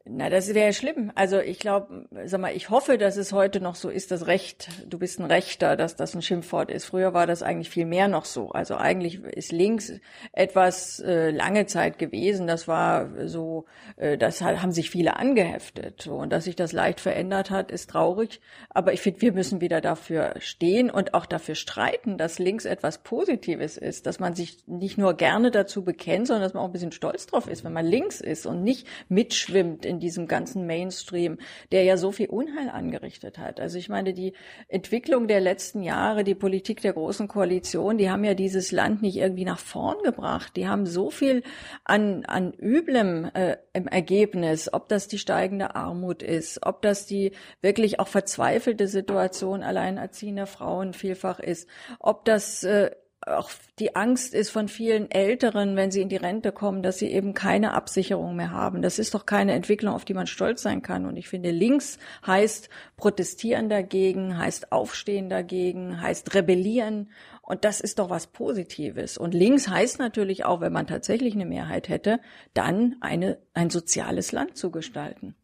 [0.04, 1.12] Na, das wäre schlimm.
[1.14, 4.68] Also ich glaube, sag mal, ich hoffe, dass es heute noch so ist, dass Recht,
[4.88, 6.86] du bist ein Rechter, dass das ein Schimpfwort ist.
[6.86, 8.50] Früher war das eigentlich viel mehr noch so.
[8.50, 9.92] Also eigentlich ist links
[10.32, 12.48] etwas äh, lange Zeit gewesen.
[12.48, 16.02] Das war so, äh, das haben sich viele angeheftet.
[16.02, 18.40] So, und dass sich das leicht verändert hat, ist traurig.
[18.70, 23.04] Aber ich finde, wir müssen wieder dafür stehen und auch dafür streiten, dass links etwas
[23.04, 26.72] Positives ist, dass man sich nicht nur gerne dazu bekennt, sondern dass man auch ein
[26.72, 31.38] bisschen stolz drauf ist, wenn man links ist und nicht mitschwimmt in diesem ganzen Mainstream,
[31.70, 33.61] der ja so viel Unheil angerichtet hat.
[33.61, 34.33] Also ich meine, die
[34.68, 39.16] Entwicklung der letzten Jahre, die Politik der Großen Koalition, die haben ja dieses Land nicht
[39.16, 40.57] irgendwie nach vorn gebracht.
[40.57, 41.42] Die haben so viel
[41.85, 47.33] an, an Üblem äh, im Ergebnis, ob das die steigende Armut ist, ob das die
[47.61, 52.90] wirklich auch verzweifelte Situation alleinerziehender Frauen vielfach ist, ob das äh,
[53.26, 57.11] auch die Angst ist von vielen Älteren, wenn sie in die Rente kommen, dass sie
[57.11, 58.82] eben keine Absicherung mehr haben.
[58.82, 61.06] Das ist doch keine Entwicklung, auf die man stolz sein kann.
[61.06, 67.11] Und ich finde, links heißt protestieren dagegen, heißt aufstehen dagegen, heißt rebellieren.
[67.42, 69.18] Und das ist doch was Positives.
[69.18, 72.20] Und links heißt natürlich auch, wenn man tatsächlich eine Mehrheit hätte,
[72.54, 75.35] dann eine, ein soziales Land zu gestalten.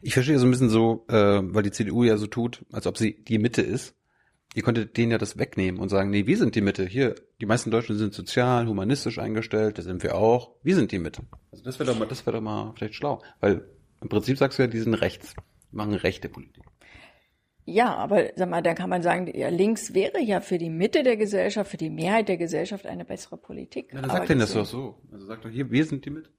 [0.00, 2.96] Ich verstehe so ein bisschen so, äh, weil die CDU ja so tut, als ob
[2.96, 3.94] sie die Mitte ist
[4.54, 6.84] Ihr könntet denen ja das wegnehmen und sagen, nee, wir sind die Mitte.
[6.84, 10.50] Hier, die meisten Deutschen sind sozial, humanistisch eingestellt, das sind wir auch.
[10.62, 11.22] Wir sind die Mitte.
[11.50, 13.22] Also das wäre doch mal, das wäre doch mal vielleicht schlau.
[13.40, 13.66] Weil
[14.02, 15.34] im Prinzip sagst du ja, die sind rechts.
[15.70, 16.64] Die machen rechte Politik.
[17.64, 21.04] Ja, aber sag mal, dann kann man sagen, ja, links wäre ja für die Mitte
[21.04, 23.92] der Gesellschaft, für die Mehrheit der Gesellschaft eine bessere Politik.
[23.92, 24.98] Ja, dann sagt denn das doch so.
[25.12, 26.30] Also sagt doch hier, wir sind die Mitte.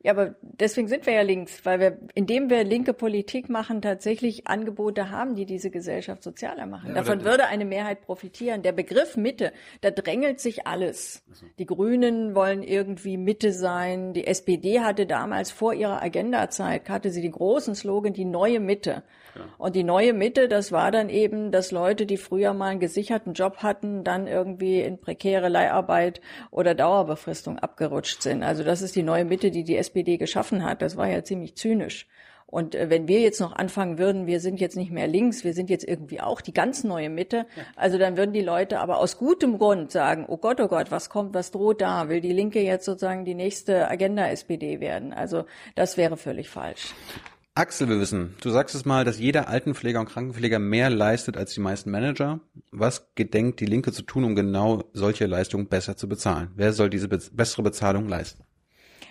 [0.00, 4.46] Ja, aber deswegen sind wir ja links, weil wir, indem wir linke Politik machen, tatsächlich
[4.46, 6.90] Angebote haben, die diese Gesellschaft sozialer machen.
[6.90, 8.62] Ja, Davon würde eine Mehrheit profitieren.
[8.62, 11.24] Der Begriff Mitte, da drängelt sich alles.
[11.32, 11.46] So.
[11.58, 14.12] Die Grünen wollen irgendwie Mitte sein.
[14.12, 19.02] Die SPD hatte damals vor ihrer Agendazeit, hatte sie den großen Slogan, die neue Mitte.
[19.58, 23.32] Und die neue Mitte, das war dann eben, dass Leute, die früher mal einen gesicherten
[23.32, 28.42] Job hatten, dann irgendwie in prekäre Leiharbeit oder Dauerbefristung abgerutscht sind.
[28.42, 30.82] Also das ist die neue Mitte, die die SPD geschaffen hat.
[30.82, 32.06] Das war ja ziemlich zynisch.
[32.50, 35.52] Und äh, wenn wir jetzt noch anfangen würden, wir sind jetzt nicht mehr links, wir
[35.52, 39.18] sind jetzt irgendwie auch die ganz neue Mitte, also dann würden die Leute aber aus
[39.18, 42.08] gutem Grund sagen, oh Gott, oh Gott, was kommt, was droht da?
[42.08, 45.12] Will die Linke jetzt sozusagen die nächste Agenda-SPD werden?
[45.12, 46.94] Also das wäre völlig falsch.
[47.58, 51.54] Axel, wir wissen, du sagst es mal, dass jeder Altenpfleger und Krankenpfleger mehr leistet als
[51.54, 52.38] die meisten Manager.
[52.70, 56.52] Was gedenkt die Linke zu tun, um genau solche Leistungen besser zu bezahlen?
[56.54, 58.44] Wer soll diese be bessere Bezahlung leisten?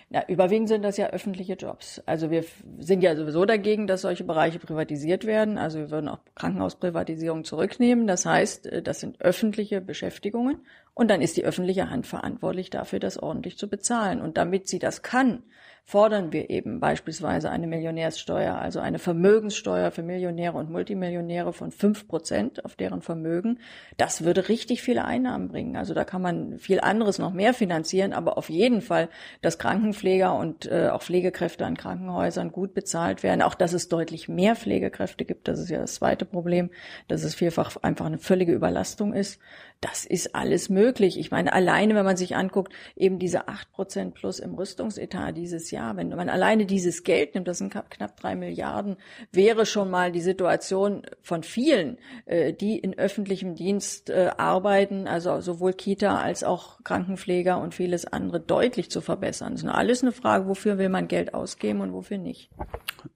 [0.08, 2.00] Na, überwiegend sind das ja öffentliche Jobs.
[2.06, 2.42] Also wir
[2.78, 5.58] sind ja sowieso dagegen, dass solche Bereiche privatisiert werden.
[5.58, 8.06] Also wir würden auch Krankenhausprivatisierung zurücknehmen.
[8.06, 10.62] Das heißt, äh, das sind öffentliche Beschäftigungen
[10.94, 14.22] und dann ist die öffentliche Hand verantwortlich dafür, das ordentlich zu bezahlen.
[14.22, 15.42] Und damit sie das kann,
[15.88, 22.06] fordern wir eben beispielsweise eine Millionärssteuer, also eine Vermögenssteuer für Millionäre und Multimillionäre von fünf
[22.06, 23.58] Prozent auf deren Vermögen.
[23.96, 25.78] Das würde richtig viele Einnahmen bringen.
[25.78, 29.08] Also da kann man viel anderes noch mehr finanzieren, aber auf jeden Fall,
[29.40, 33.40] dass Krankenpfleger und äh, auch Pflegekräfte an Krankenhäusern gut bezahlt werden.
[33.40, 35.48] Auch, dass es deutlich mehr Pflegekräfte gibt.
[35.48, 36.68] Das ist ja das zweite Problem,
[37.06, 39.40] dass es vielfach einfach eine völlige Überlastung ist.
[39.80, 41.18] Das ist alles möglich.
[41.18, 45.70] Ich meine, alleine, wenn man sich anguckt, eben diese acht Prozent plus im Rüstungsetat dieses
[45.78, 48.96] Jahr, wenn man alleine dieses Geld nimmt, das sind knapp drei Milliarden,
[49.32, 55.40] wäre schon mal die Situation von vielen, äh, die in öffentlichem Dienst äh, arbeiten, also
[55.40, 59.52] sowohl Kita als auch Krankenpfleger und vieles andere deutlich zu verbessern.
[59.52, 62.50] Das ist alles eine Frage, wofür will man Geld ausgeben und wofür nicht.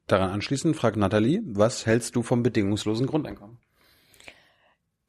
[0.06, 3.58] Daran anschließend fragt Nathalie, was hältst du vom bedingungslosen Grundeinkommen?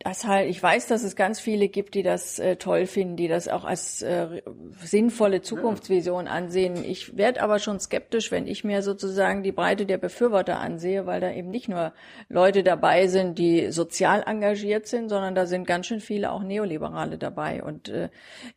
[0.03, 3.27] Das halt, ich weiß, dass es ganz viele gibt, die das äh, toll finden, die
[3.27, 4.41] das auch als äh,
[4.81, 6.83] sinnvolle Zukunftsvision ansehen.
[6.83, 11.21] Ich werde aber schon skeptisch, wenn ich mir sozusagen die Breite der Befürworter ansehe, weil
[11.21, 11.93] da eben nicht nur
[12.27, 17.17] Leute dabei sind, die sozial engagiert sind, sondern da sind ganz schön viele auch Neoliberale
[17.17, 17.63] dabei.
[17.63, 18.09] Und äh,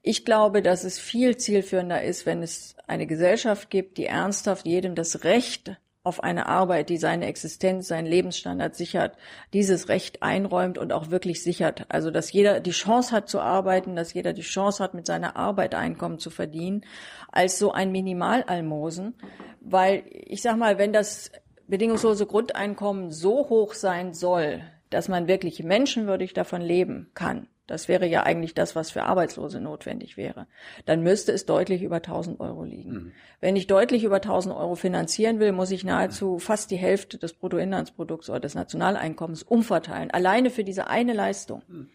[0.02, 4.94] ich glaube, dass es viel zielführender ist, wenn es eine Gesellschaft gibt, die ernsthaft jedem
[4.94, 9.16] das Recht auf eine Arbeit, die seine Existenz, seinen Lebensstandard sichert,
[9.52, 11.84] dieses Recht einräumt und auch wirklich sichert.
[11.88, 15.36] Also, dass jeder die Chance hat zu arbeiten, dass jeder die Chance hat, mit seiner
[15.36, 16.84] Arbeit Einkommen zu verdienen,
[17.32, 19.14] als so ein Minimalalmosen.
[19.60, 21.32] Weil, ich sag mal, wenn das
[21.66, 28.06] bedingungslose Grundeinkommen so hoch sein soll, dass man wirklich menschenwürdig davon leben kann, das wäre
[28.06, 30.46] ja eigentlich das, was für Arbeitslose notwendig wäre.
[30.84, 32.92] Dann müsste es deutlich über 1000 Euro liegen.
[32.92, 33.12] Mhm.
[33.40, 37.32] Wenn ich deutlich über 1000 Euro finanzieren will, muss ich nahezu fast die Hälfte des
[37.32, 40.10] Bruttoinlandsprodukts oder des Nationaleinkommens umverteilen.
[40.10, 41.62] Alleine für diese eine Leistung.
[41.66, 41.88] Mhm.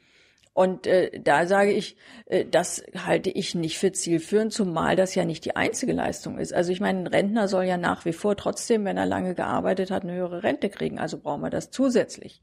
[0.53, 5.23] Und äh, da sage ich, äh, das halte ich nicht für zielführend, zumal das ja
[5.23, 6.53] nicht die einzige Leistung ist.
[6.53, 9.91] Also ich meine, ein Rentner soll ja nach wie vor trotzdem, wenn er lange gearbeitet
[9.91, 10.99] hat, eine höhere Rente kriegen.
[10.99, 12.41] Also brauchen wir das zusätzlich.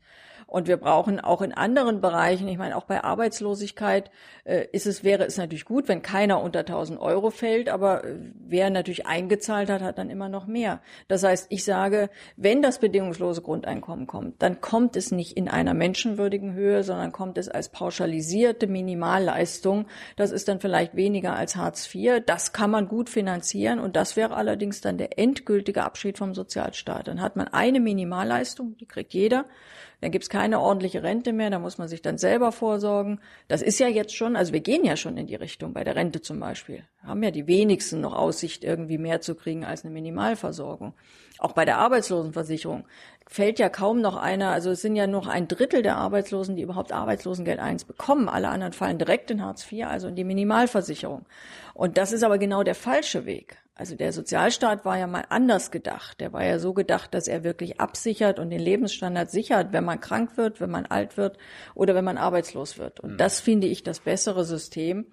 [0.48, 4.10] Und wir brauchen auch in anderen Bereichen, ich meine, auch bei Arbeitslosigkeit
[4.44, 8.14] äh, ist es, wäre es natürlich gut, wenn keiner unter 1000 Euro fällt, aber äh,
[8.46, 10.80] wer natürlich eingezahlt hat, hat dann immer noch mehr.
[11.06, 15.74] Das heißt, ich sage, wenn das bedingungslose Grundeinkommen kommt, dann kommt es nicht in einer
[15.74, 19.84] menschenwürdigen Höhe, sondern kommt es als pauschalisierte Minimalleistung.
[20.16, 22.22] Das ist dann vielleicht weniger als Hartz IV.
[22.24, 27.06] Das kann man gut finanzieren und das wäre allerdings dann der endgültige Abschied vom Sozialstaat.
[27.06, 29.44] Dann hat man eine Minimalleistung, die kriegt jeder.
[30.00, 33.20] Dann gibt's keine ordentliche Rente mehr, da muss man sich dann selber vorsorgen.
[33.48, 35.96] Das ist ja jetzt schon, also wir gehen ja schon in die Richtung, bei der
[35.96, 36.84] Rente zum Beispiel.
[37.02, 40.94] Haben ja die wenigsten noch Aussicht, irgendwie mehr zu kriegen als eine Minimalversorgung.
[41.38, 42.84] Auch bei der Arbeitslosenversicherung
[43.28, 46.62] fällt ja kaum noch einer, also es sind ja noch ein Drittel der Arbeitslosen, die
[46.62, 48.28] überhaupt Arbeitslosengeld 1 bekommen.
[48.28, 51.26] Alle anderen fallen direkt in Hartz IV, also in die Minimalversicherung.
[51.74, 53.58] Und das ist aber genau der falsche Weg.
[53.74, 56.20] Also der Sozialstaat war ja mal anders gedacht.
[56.20, 60.00] Der war ja so gedacht, dass er wirklich absichert und den Lebensstandard sichert, wenn man
[60.00, 61.38] krank wird, wenn man alt wird
[61.74, 62.98] oder wenn man arbeitslos wird.
[62.98, 63.16] Und mhm.
[63.18, 65.06] das finde ich das bessere System.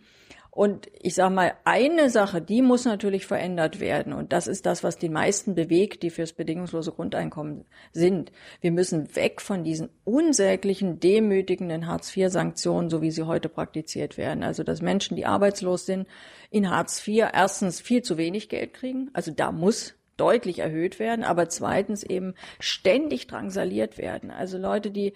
[0.55, 4.13] Und ich sage mal, eine Sache, die muss natürlich verändert werden.
[4.13, 8.31] Und das ist das, was die meisten bewegt, die fürs bedingungslose Grundeinkommen sind.
[8.61, 14.43] Wir müssen weg von diesen unsäglichen, demütigenden Hartz-IV-Sanktionen, so wie sie heute praktiziert werden.
[14.43, 16.07] Also, dass Menschen, die arbeitslos sind,
[16.51, 19.09] in Hartz IV erstens viel zu wenig Geld kriegen.
[19.11, 24.31] Also da muss deutlich erhöht werden, aber zweitens eben ständig drangsaliert werden.
[24.31, 25.13] Also Leute, die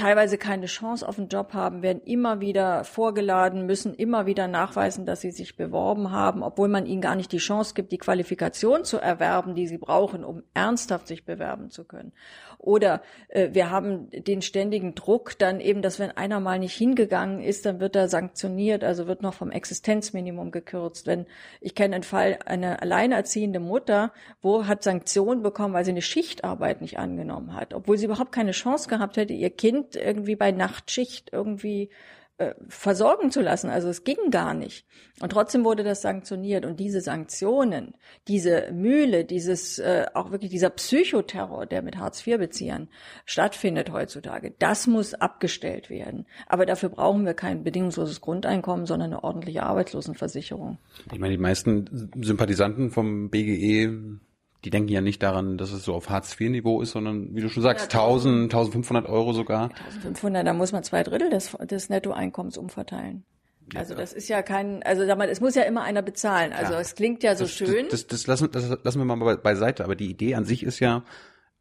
[0.00, 5.04] teilweise keine Chance auf einen Job haben, werden immer wieder vorgeladen, müssen immer wieder nachweisen,
[5.04, 8.84] dass sie sich beworben haben, obwohl man ihnen gar nicht die Chance gibt, die Qualifikation
[8.84, 12.12] zu erwerben, die sie brauchen, um ernsthaft sich bewerben zu können.
[12.60, 17.40] Oder äh, wir haben den ständigen Druck dann eben, dass wenn einer mal nicht hingegangen
[17.40, 21.06] ist, dann wird er sanktioniert, also wird noch vom Existenzminimum gekürzt.
[21.06, 21.26] Wenn
[21.60, 26.82] ich kenne einen Fall, eine alleinerziehende Mutter, wo hat Sanktionen bekommen, weil sie eine Schichtarbeit
[26.82, 31.30] nicht angenommen hat, obwohl sie überhaupt keine Chance gehabt hätte, ihr Kind irgendwie bei Nachtschicht
[31.32, 31.88] irgendwie
[32.40, 33.68] äh, versorgen zu lassen.
[33.68, 34.86] Also es ging gar nicht.
[35.20, 36.64] Und trotzdem wurde das sanktioniert.
[36.64, 37.94] Und diese Sanktionen,
[38.28, 42.88] diese Mühle, dieses äh, auch wirklich dieser Psychoterror, der mit Hartz-IV-Beziehern
[43.26, 46.26] stattfindet heutzutage, das muss abgestellt werden.
[46.46, 50.78] Aber dafür brauchen wir kein bedingungsloses Grundeinkommen, sondern eine ordentliche Arbeitslosenversicherung.
[51.12, 54.18] Ich meine, die meisten Sympathisanten vom BGE
[54.64, 57.62] die denken ja nicht daran, dass es so auf Hartz-IV-Niveau ist, sondern wie du schon
[57.62, 59.70] sagst, ja, 1000, 1500 Euro sogar.
[59.86, 63.24] 1500, da muss man zwei Drittel des, des Nettoeinkommens umverteilen.
[63.74, 66.52] Also das ist ja kein, also sag mal, es muss ja immer einer bezahlen.
[66.52, 67.86] Also es klingt ja so das, schön.
[67.88, 69.84] Das, das, das, lassen, das lassen wir mal beiseite.
[69.84, 71.04] Aber die Idee an sich ist ja,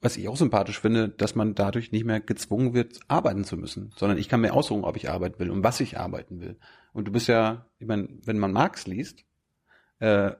[0.02, 3.92] was ich auch sympathisch finde, dass man dadurch nicht mehr gezwungen wird, arbeiten zu müssen,
[3.96, 6.58] sondern ich kann mir aussuchen, ob ich arbeiten will und was ich arbeiten will.
[6.94, 9.26] Und du bist ja, ich meine, wenn man Marx liest,
[10.00, 10.32] äh,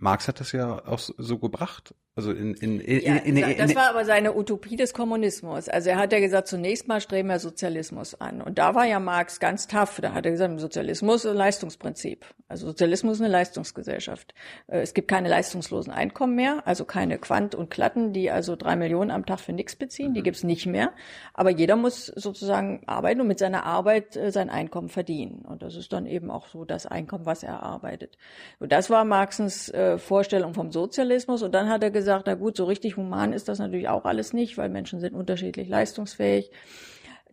[0.00, 1.94] Marx hat das ja auch so gebracht.
[2.20, 5.70] Also in, in, in, ja, in, in, das war aber seine Utopie des Kommunismus.
[5.70, 8.42] Also er hat ja gesagt, zunächst mal streben wir Sozialismus an.
[8.42, 10.02] Und da war ja Marx ganz tough.
[10.02, 12.26] Da hat er gesagt, Sozialismus ist ein Leistungsprinzip.
[12.46, 14.34] Also Sozialismus ist eine Leistungsgesellschaft.
[14.66, 18.76] Äh, es gibt keine leistungslosen Einkommen mehr, also keine Quant und Klatten, die also drei
[18.76, 20.12] Millionen am Tag für nichts beziehen.
[20.12, 20.24] Die mhm.
[20.24, 20.92] gibt's nicht mehr.
[21.32, 25.46] Aber jeder muss sozusagen arbeiten und mit seiner Arbeit äh, sein Einkommen verdienen.
[25.48, 28.18] Und das ist dann eben auch so das Einkommen, was er erarbeitet.
[28.58, 31.42] Und das war Marxens äh, Vorstellung vom Sozialismus.
[31.42, 34.04] Und dann hat er gesagt, gesagt, na gut, so richtig human ist das natürlich auch
[34.04, 36.50] alles nicht, weil Menschen sind unterschiedlich leistungsfähig.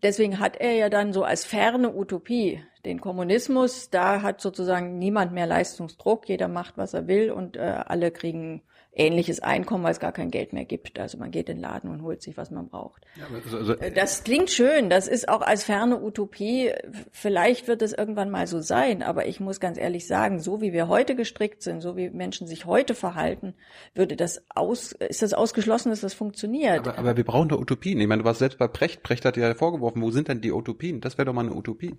[0.04, 3.90] Deswegen hat er ja dann so als ferne Utopie den Kommunismus.
[3.90, 8.62] Da hat sozusagen niemand mehr Leistungsdruck, jeder macht, was er will und äh, alle kriegen
[8.98, 11.00] ähnliches Einkommen, weil es gar kein Geld mehr gibt.
[11.00, 13.06] Also man geht in den Laden und holt sich, was man braucht.
[13.16, 14.90] Ja, also, also, das klingt schön.
[14.90, 16.72] Das ist auch als ferne Utopie.
[17.12, 19.04] Vielleicht wird es irgendwann mal so sein.
[19.04, 22.48] Aber ich muss ganz ehrlich sagen, so wie wir heute gestrickt sind, so wie Menschen
[22.48, 23.54] sich heute verhalten,
[23.94, 26.80] würde das aus, ist das ausgeschlossen, dass das funktioniert.
[26.80, 28.00] Aber, aber wir brauchen doch Utopien.
[28.00, 29.04] Ich meine, du warst selbst bei Precht.
[29.04, 31.02] Precht hat ja vorgeworfen, wo sind denn die Utopien?
[31.02, 31.96] Das wäre doch mal eine Utopie.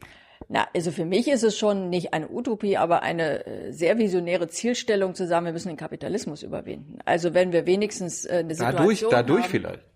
[0.48, 4.48] Na, Also für mich ist es schon nicht eine Utopie, aber eine äh, sehr visionäre
[4.48, 6.87] Zielstellung zu sagen, wir müssen den Kapitalismus überwinden.
[7.04, 9.88] Also wenn wir wenigstens äh, eine Situation Dadurch, dadurch haben, vielleicht.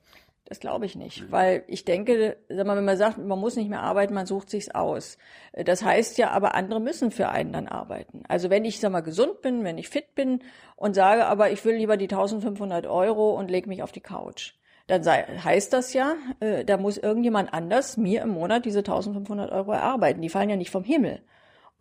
[0.52, 3.70] Das glaube ich nicht, weil ich denke, sag mal, wenn man sagt, man muss nicht
[3.70, 5.16] mehr arbeiten, man sucht sich's aus.
[5.54, 8.22] Das heißt ja, aber andere müssen für einen dann arbeiten.
[8.28, 10.42] Also wenn ich sag mal gesund bin, wenn ich fit bin
[10.76, 14.52] und sage, aber ich will lieber die 1500 Euro und leg mich auf die Couch,
[14.88, 19.50] dann sei, heißt das ja, äh, da muss irgendjemand anders mir im Monat diese 1500
[19.52, 20.20] Euro erarbeiten.
[20.20, 21.22] Die fallen ja nicht vom Himmel.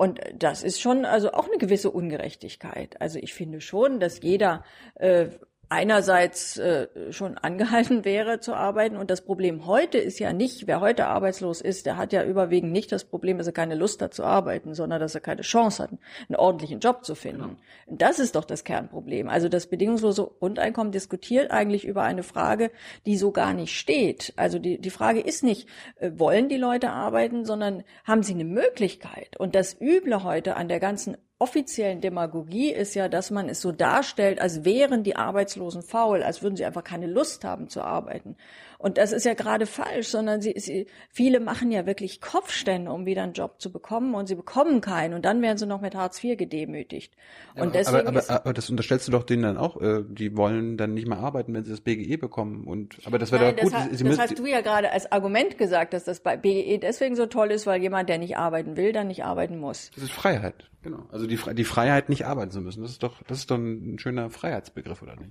[0.02, 3.00] Und das ist schon also auch eine gewisse Ungerechtigkeit.
[3.00, 4.64] Also ich finde schon, dass jeder
[4.96, 5.28] äh,
[5.72, 8.98] einerseits äh, schon angehalten wäre zu arbeiten.
[8.98, 12.74] Und das Problem heute ist ja nicht, wer heute arbeitslos ist, der hat ja überwiegend
[12.74, 15.84] nicht das Problem, dass er keine Lust hat zu arbeiten, sondern dass er keine Chance
[15.84, 15.92] hat,
[16.28, 17.42] einen ordentlichen Job zu finden.
[17.42, 17.56] Genau.
[17.88, 19.30] Das ist doch das Kernproblem.
[19.30, 22.72] Also das bedingungslose Grundeinkommen diskutiert eigentlich über eine Frage,
[23.06, 24.34] die so gar nicht steht.
[24.36, 28.44] Also die, die Frage ist nicht, äh, wollen die Leute arbeiten, sondern haben sie eine
[28.44, 29.38] Möglichkeit?
[29.38, 33.72] Und das Üble heute an der ganzen offiziellen Demagogie ist ja, dass man es so
[33.72, 38.38] darstellt, als wären die Arbeitslosen faul, als würden sie einfach keine Lust haben zu arbeiten.
[38.82, 43.06] Und das ist ja gerade falsch, sondern sie, sie, viele machen ja wirklich Kopfstände, um
[43.06, 45.94] wieder einen Job zu bekommen und sie bekommen keinen und dann werden sie noch mit
[45.94, 47.14] Hartz IV gedemütigt.
[47.54, 50.36] Und aber, deswegen aber, aber, aber das unterstellst du doch denen dann auch, äh, die
[50.36, 52.66] wollen dann nicht mehr arbeiten, wenn sie das BGE bekommen.
[52.66, 53.72] Und aber das wäre doch gut.
[53.72, 56.80] Das, ha, sie das hast du ja gerade als Argument gesagt, dass das bei BGE
[56.80, 59.92] deswegen so toll ist, weil jemand, der nicht arbeiten will, dann nicht arbeiten muss.
[59.94, 61.06] das ist Freiheit, genau.
[61.12, 62.82] Also die, die Freiheit, nicht arbeiten zu müssen.
[62.82, 65.30] Das ist doch, das ist doch ein schöner Freiheitsbegriff, oder nicht?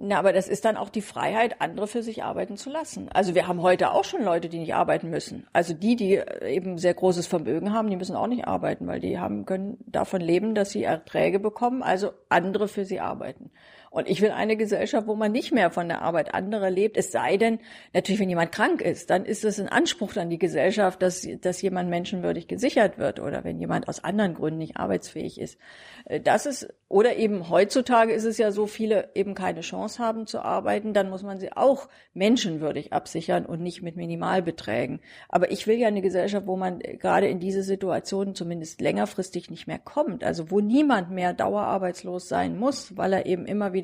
[0.00, 3.08] Na, aber das ist dann auch die Freiheit, andere für sich arbeiten zu lassen.
[3.08, 5.48] Also wir haben heute auch schon Leute, die nicht arbeiten müssen.
[5.52, 9.18] Also die, die eben sehr großes Vermögen haben, die müssen auch nicht arbeiten, weil die
[9.18, 13.50] haben können davon leben, dass sie Erträge bekommen, also andere für sie arbeiten.
[13.90, 17.10] Und ich will eine Gesellschaft, wo man nicht mehr von der Arbeit anderer lebt, es
[17.10, 17.58] sei denn,
[17.94, 21.62] natürlich, wenn jemand krank ist, dann ist es ein Anspruch an die Gesellschaft, dass, dass
[21.62, 25.58] jemand menschenwürdig gesichert wird oder wenn jemand aus anderen Gründen nicht arbeitsfähig ist.
[26.04, 30.26] Äh, Das ist, oder eben heutzutage ist es ja so, viele eben keine Chance haben
[30.26, 35.00] zu arbeiten, dann muss man sie auch menschenwürdig absichern und nicht mit Minimalbeträgen.
[35.28, 39.66] Aber ich will ja eine Gesellschaft, wo man gerade in diese Situation zumindest längerfristig nicht
[39.66, 43.77] mehr kommt, also wo niemand mehr dauerarbeitslos sein muss, weil er eben immer wieder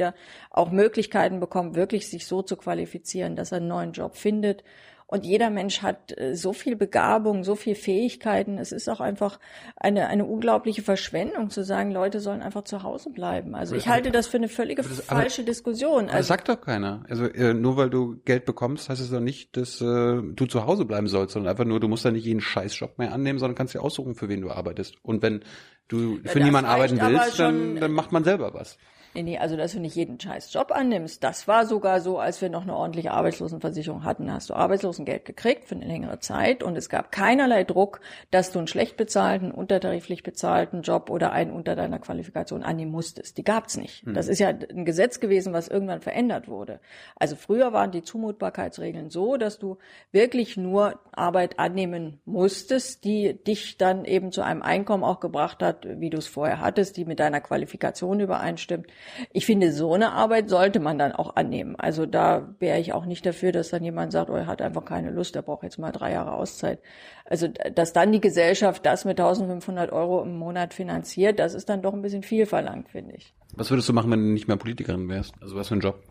[0.50, 4.64] auch Möglichkeiten bekommt, wirklich sich so zu qualifizieren, dass er einen neuen Job findet.
[5.06, 8.56] Und jeder Mensch hat äh, so viel Begabung, so viel Fähigkeiten.
[8.56, 9.38] Es ist auch einfach
[9.76, 13.54] eine, eine unglaubliche Verschwendung zu sagen, Leute sollen einfach zu Hause bleiben.
[13.54, 16.04] Also ich halte das für eine völlige das- aber- falsche Diskussion.
[16.04, 17.04] Aber das Also, sagt doch keiner.
[17.10, 20.64] Also äh, nur weil du Geld bekommst, heißt es doch nicht, dass äh, du zu
[20.66, 23.54] Hause bleiben sollst, sondern einfach nur, du musst da nicht jeden Scheißjob mehr annehmen, sondern
[23.56, 24.96] kannst dir aussuchen, für wen du arbeitest.
[25.02, 25.44] Und wenn
[25.86, 28.78] du für das niemanden arbeiten willst, dann, schon- dann macht man selber was.
[29.14, 31.22] Nee, nee, also dass du nicht jeden scheiß Job annimmst.
[31.22, 34.26] Das war sogar so, als wir noch eine ordentliche Arbeitslosenversicherung hatten.
[34.26, 38.00] Da hast du Arbeitslosengeld gekriegt für eine längere Zeit und es gab keinerlei Druck,
[38.32, 43.38] dass du einen schlecht bezahlten, untertariflich bezahlten Job oder einen unter deiner Qualifikation annehmen musstest.
[43.38, 44.02] Die gab's nicht.
[44.14, 46.80] Das ist ja ein Gesetz gewesen, was irgendwann verändert wurde.
[47.14, 49.78] Also früher waren die Zumutbarkeitsregeln so, dass du
[50.10, 55.86] wirklich nur Arbeit annehmen musstest, die dich dann eben zu einem Einkommen auch gebracht hat,
[56.00, 58.88] wie du es vorher hattest, die mit deiner Qualifikation übereinstimmt.
[59.32, 61.76] Ich finde, so eine Arbeit sollte man dann auch annehmen.
[61.76, 64.84] Also da wäre ich auch nicht dafür, dass dann jemand sagt, oh, er hat einfach
[64.84, 66.80] keine Lust, er braucht jetzt mal drei Jahre Auszeit.
[67.24, 71.82] Also, dass dann die Gesellschaft das mit 1500 Euro im Monat finanziert, das ist dann
[71.82, 73.34] doch ein bisschen viel verlangt, finde ich.
[73.54, 75.34] Was würdest du machen, wenn du nicht mehr Politikerin wärst?
[75.40, 76.02] Also was für ein Job?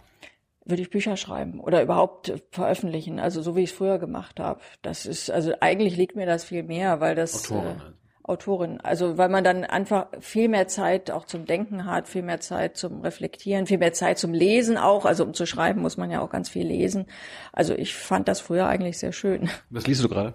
[0.65, 4.61] würde ich Bücher schreiben oder überhaupt veröffentlichen, also so wie ich es früher gemacht habe.
[4.81, 8.02] Das ist, also eigentlich liegt mir das viel mehr, weil das Autorin äh, also.
[8.23, 12.39] Autorin, also weil man dann einfach viel mehr Zeit auch zum Denken hat, viel mehr
[12.39, 15.05] Zeit zum Reflektieren, viel mehr Zeit zum Lesen auch.
[15.05, 17.07] Also um zu schreiben muss man ja auch ganz viel lesen.
[17.51, 19.49] Also ich fand das früher eigentlich sehr schön.
[19.69, 20.33] Was liest du gerade?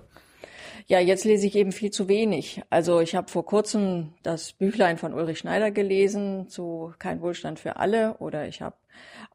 [0.86, 2.62] Ja, jetzt lese ich eben viel zu wenig.
[2.70, 7.76] Also ich habe vor kurzem das Büchlein von Ulrich Schneider gelesen zu Kein Wohlstand für
[7.76, 8.76] alle oder ich habe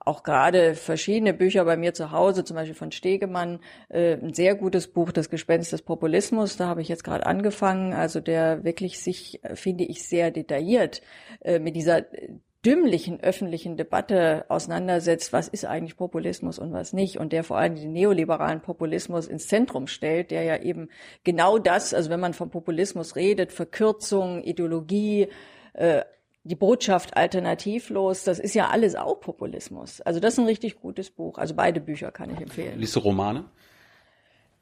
[0.06, 4.56] auch gerade verschiedene Bücher bei mir zu Hause, zum Beispiel von Stegemann, äh, ein sehr
[4.56, 9.00] gutes Buch, Das Gespenst des Populismus, da habe ich jetzt gerade angefangen, also der wirklich
[9.00, 11.02] sich, äh, finde ich, sehr detailliert
[11.42, 12.06] äh, mit dieser
[12.66, 17.76] dümmlichen öffentlichen Debatte auseinandersetzt, was ist eigentlich Populismus und was nicht, und der vor allem
[17.76, 20.90] den neoliberalen Populismus ins Zentrum stellt, der ja eben
[21.24, 25.28] genau das, also wenn man vom Populismus redet, Verkürzung, Ideologie,
[25.74, 26.04] äh,
[26.44, 30.02] die Botschaft alternativlos, das ist ja alles auch Populismus.
[30.02, 31.38] Also das ist ein richtig gutes Buch.
[31.38, 32.80] Also beide Bücher kann ich empfehlen.
[32.80, 33.46] Liest du Romane?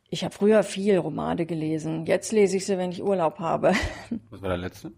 [0.10, 2.06] Ich habe früher viel Romane gelesen.
[2.06, 3.74] Jetzt lese ich sie, wenn ich Urlaub habe.
[4.30, 4.92] Was war der letzte?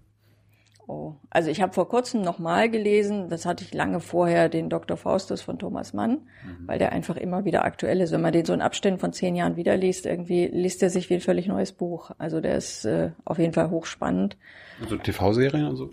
[0.86, 4.98] Oh, also ich habe vor kurzem nochmal gelesen, das hatte ich lange vorher, den Dr.
[4.98, 6.68] Faustus von Thomas Mann, mhm.
[6.68, 8.12] weil der einfach immer wieder aktuell ist.
[8.12, 11.10] Wenn man den so in Abständen von zehn Jahren wieder liest, irgendwie liest er sich
[11.10, 12.12] wie ein völlig neues Buch.
[12.18, 14.36] Also der ist äh, auf jeden Fall hochspannend.
[14.82, 15.90] Also TV-Serien und so?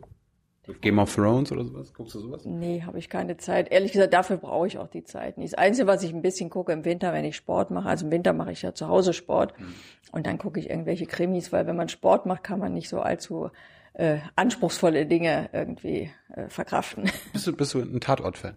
[0.81, 1.93] Game of Thrones oder sowas?
[1.95, 2.45] Guckst du sowas?
[2.45, 3.73] Nee, habe ich keine Zeit.
[3.73, 5.53] Ehrlich gesagt, dafür brauche ich auch die Zeit nicht.
[5.53, 8.13] Das Einzige, was ich ein bisschen gucke im Winter, wenn ich Sport mache, also im
[8.13, 9.75] Winter mache ich ja zu Hause Sport mhm.
[10.13, 13.01] und dann gucke ich irgendwelche Krimis, weil wenn man Sport macht, kann man nicht so
[13.01, 13.51] allzu
[13.95, 17.11] äh, anspruchsvolle Dinge irgendwie äh, verkraften.
[17.33, 18.55] Bist du, bist du ein Tatort-Fan?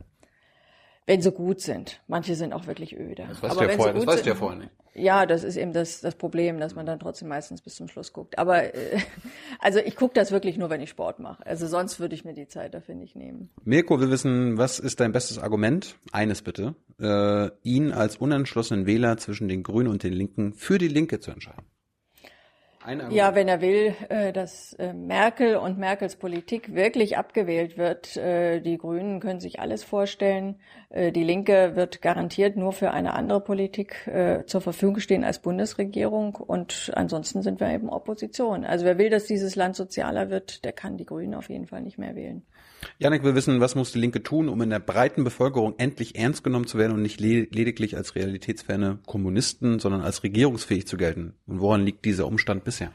[1.05, 2.01] Wenn sie gut sind.
[2.07, 3.25] Manche sind auch wirklich öde.
[3.27, 4.71] Das weißt, Aber du, ja vorher, das weißt du ja vorher nicht.
[4.95, 8.13] Ja, das ist eben das, das Problem, dass man dann trotzdem meistens bis zum Schluss
[8.13, 8.37] guckt.
[8.37, 8.99] Aber äh,
[9.59, 11.45] also ich gucke das wirklich nur, wenn ich Sport mache.
[11.45, 13.49] Also sonst würde ich mir die Zeit dafür nicht nehmen.
[13.63, 15.97] Mirko, wir wissen, was ist dein bestes Argument?
[16.11, 16.75] Eines bitte.
[16.99, 21.31] Äh, ihn als unentschlossenen Wähler zwischen den Grünen und den Linken für die Linke zu
[21.31, 21.65] entscheiden.
[23.11, 28.17] Ja, wenn er will, äh, dass äh, Merkel und Merkels Politik wirklich abgewählt wird.
[28.17, 30.55] Äh, die Grünen können sich alles vorstellen.
[30.95, 34.07] Die Linke wird garantiert nur für eine andere Politik
[34.45, 36.35] zur Verfügung stehen als Bundesregierung.
[36.35, 38.63] Und ansonsten sind wir eben Opposition.
[38.63, 41.81] Also wer will, dass dieses Land sozialer wird, der kann die Grünen auf jeden Fall
[41.81, 42.45] nicht mehr wählen.
[42.99, 46.43] Janik will wissen, was muss die Linke tun, um in der breiten Bevölkerung endlich ernst
[46.43, 51.33] genommen zu werden und nicht lediglich als realitätsferne Kommunisten, sondern als regierungsfähig zu gelten?
[51.47, 52.91] Und woran liegt dieser Umstand bisher?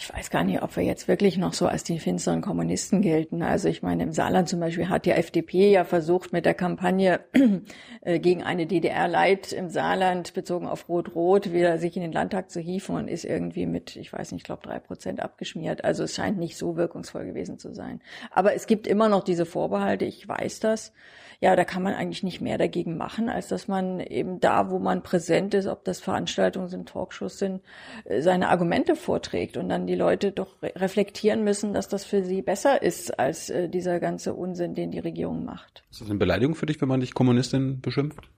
[0.00, 3.42] Ich weiß gar nicht, ob wir jetzt wirklich noch so als die finsteren Kommunisten gelten.
[3.42, 7.20] Also ich meine, im Saarland zum Beispiel hat die FDP ja versucht mit der Kampagne
[8.00, 12.60] äh, gegen eine DDR-Leit im Saarland bezogen auf Rot-Rot wieder sich in den Landtag zu
[12.60, 15.84] hieven und ist irgendwie mit, ich weiß nicht, ich glaube drei Prozent abgeschmiert.
[15.84, 18.00] Also es scheint nicht so wirkungsvoll gewesen zu sein.
[18.30, 20.94] Aber es gibt immer noch diese Vorbehalte, ich weiß das
[21.42, 24.78] ja, da kann man eigentlich nicht mehr dagegen machen, als dass man eben da, wo
[24.78, 27.62] man präsent ist, ob das Veranstaltungen sind, Talkshows sind,
[28.04, 32.42] äh, seine Argumente vorträgt und dann die Leute doch reflektieren müssen, dass das für sie
[32.42, 35.82] besser ist als äh, dieser ganze Unsinn, den die Regierung macht.
[35.90, 38.30] Ist das eine Beleidigung für dich, wenn man dich Kommunistin beschimpft?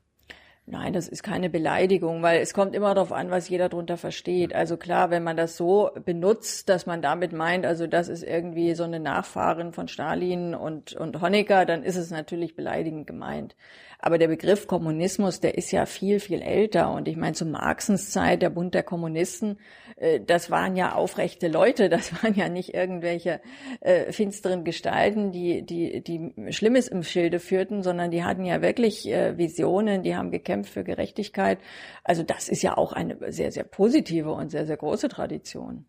[0.65, 4.55] Nein, das ist keine Beleidigung, weil es kommt immer darauf an, was jeder darunter versteht.
[4.55, 8.75] Also klar, wenn man das so benutzt, dass man damit meint, also das ist irgendwie
[8.77, 13.57] so eine Nachfahrin von Stalin und, und Honecker, dann ist es natürlich beleidigend gemeint.
[14.05, 16.93] Aber der Begriff Kommunismus, der ist ja viel, viel älter.
[16.93, 19.59] Und ich meine, zu Marxens Zeit, der Bund der Kommunisten,
[19.95, 23.41] äh, das waren ja aufrechte Leute, das waren ja nicht irgendwelche
[23.81, 29.09] äh, finsteren Gestalten, die, die, die Schlimmes im Schilde führten, sondern die hatten ja wirklich
[29.09, 31.61] äh, Visionen, die haben gekämpft für Gerechtigkeit.
[32.03, 35.87] Also das ist ja auch eine sehr, sehr positive und sehr, sehr große Tradition.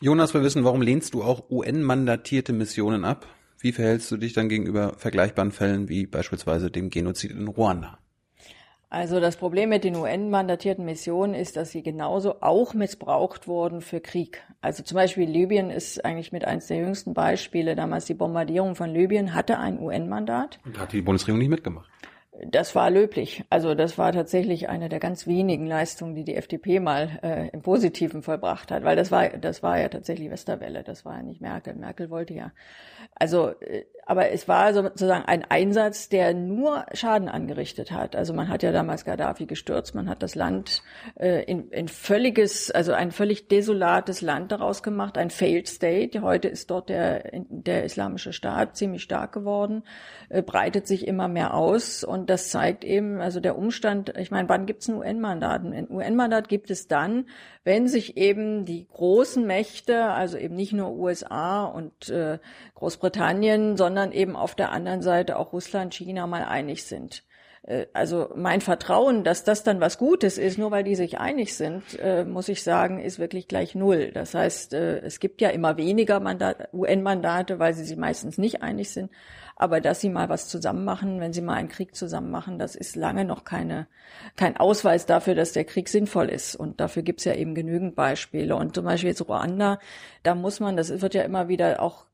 [0.00, 3.26] Jonas, wir wissen, warum lehnst du auch UN-mandatierte Missionen ab?
[3.62, 7.96] Wie verhältst du dich dann gegenüber vergleichbaren Fällen wie beispielsweise dem Genozid in Ruanda?
[8.90, 14.00] Also das Problem mit den UN-mandatierten Missionen ist, dass sie genauso auch missbraucht wurden für
[14.00, 14.42] Krieg.
[14.60, 17.76] Also zum Beispiel Libyen ist eigentlich mit eines der jüngsten Beispiele.
[17.76, 20.58] Damals die Bombardierung von Libyen hatte ein UN-Mandat.
[20.64, 21.88] Und hat die Bundesregierung nicht mitgemacht?
[22.40, 23.44] Das war löblich.
[23.50, 27.60] Also das war tatsächlich eine der ganz wenigen Leistungen, die die FDP mal äh, im
[27.60, 31.42] Positiven vollbracht hat, weil das war das war ja tatsächlich Westerwelle, das war ja nicht
[31.42, 31.74] Merkel.
[31.74, 32.52] Merkel wollte ja.
[33.14, 38.16] Also äh, aber es war sozusagen ein Einsatz, der nur Schaden angerichtet hat.
[38.16, 40.82] Also man hat ja damals Gaddafi gestürzt, man hat das Land
[41.14, 46.20] äh, in, in völliges, also ein völlig desolates Land daraus gemacht, ein Failed State.
[46.20, 49.84] Heute ist dort der, der islamische Staat ziemlich stark geworden,
[50.28, 54.48] äh, breitet sich immer mehr aus und das zeigt eben, also der Umstand, ich meine,
[54.48, 55.62] wann gibt es ein UN-Mandat?
[55.64, 57.26] Ein UN-Mandat gibt es dann,
[57.64, 62.38] wenn sich eben die großen Mächte, also eben nicht nur USA und äh,
[62.74, 67.24] Großbritannien, sondern eben auf der anderen Seite auch Russland, China mal einig sind.
[67.62, 71.56] Äh, also mein Vertrauen, dass das dann was Gutes ist, nur weil die sich einig
[71.56, 74.10] sind, äh, muss ich sagen, ist wirklich gleich null.
[74.12, 76.20] Das heißt, äh, es gibt ja immer weniger
[76.72, 79.10] UN-Mandate, weil sie sich meistens nicht einig sind.
[79.62, 82.74] Aber dass sie mal was zusammen machen, wenn sie mal einen Krieg zusammen machen, das
[82.74, 83.86] ist lange noch keine,
[84.34, 86.56] kein Ausweis dafür, dass der Krieg sinnvoll ist.
[86.56, 88.56] Und dafür gibt's ja eben genügend Beispiele.
[88.56, 89.78] Und zum Beispiel jetzt Ruanda,
[90.24, 92.06] da muss man, das wird ja immer wieder auch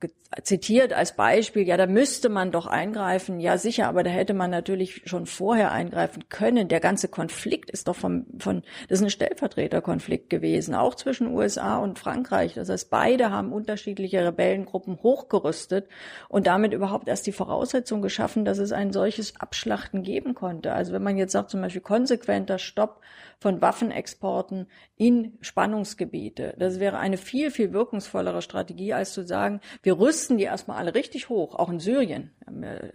[0.43, 3.41] zitiert als Beispiel, ja, da müsste man doch eingreifen.
[3.41, 6.69] Ja, sicher, aber da hätte man natürlich schon vorher eingreifen können.
[6.69, 11.79] Der ganze Konflikt ist doch vom, von, das ist ein Stellvertreterkonflikt gewesen, auch zwischen USA
[11.79, 12.55] und Frankreich.
[12.55, 15.89] Das heißt, beide haben unterschiedliche Rebellengruppen hochgerüstet
[16.29, 20.73] und damit überhaupt erst die Voraussetzung geschaffen, dass es ein solches Abschlachten geben konnte.
[20.73, 23.01] Also wenn man jetzt sagt, zum Beispiel konsequenter Stopp
[23.41, 24.67] von Waffenexporten
[24.97, 26.55] in Spannungsgebiete.
[26.59, 30.95] Das wäre eine viel, viel wirkungsvollere Strategie, als zu sagen, wir rüsten die erstmal alle
[30.95, 32.33] richtig hoch, auch in Syrien,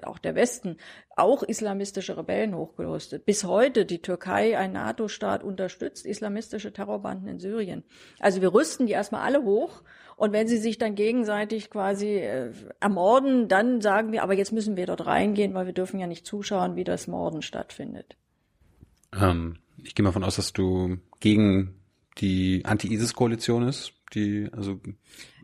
[0.03, 0.77] auch der Westen,
[1.15, 3.25] auch islamistische Rebellen hochgerüstet.
[3.25, 7.83] Bis heute die Türkei, ein NATO-Staat, unterstützt islamistische Terrorbanden in Syrien.
[8.19, 9.83] Also wir rüsten die erstmal alle hoch
[10.17, 14.75] und wenn sie sich dann gegenseitig quasi äh, ermorden, dann sagen wir, aber jetzt müssen
[14.75, 18.17] wir dort reingehen, weil wir dürfen ja nicht zuschauen, wie das Morden stattfindet.
[19.19, 21.75] Ähm, ich gehe mal von aus, dass du gegen
[22.17, 24.79] die Anti-ISIS-Koalition ist, die also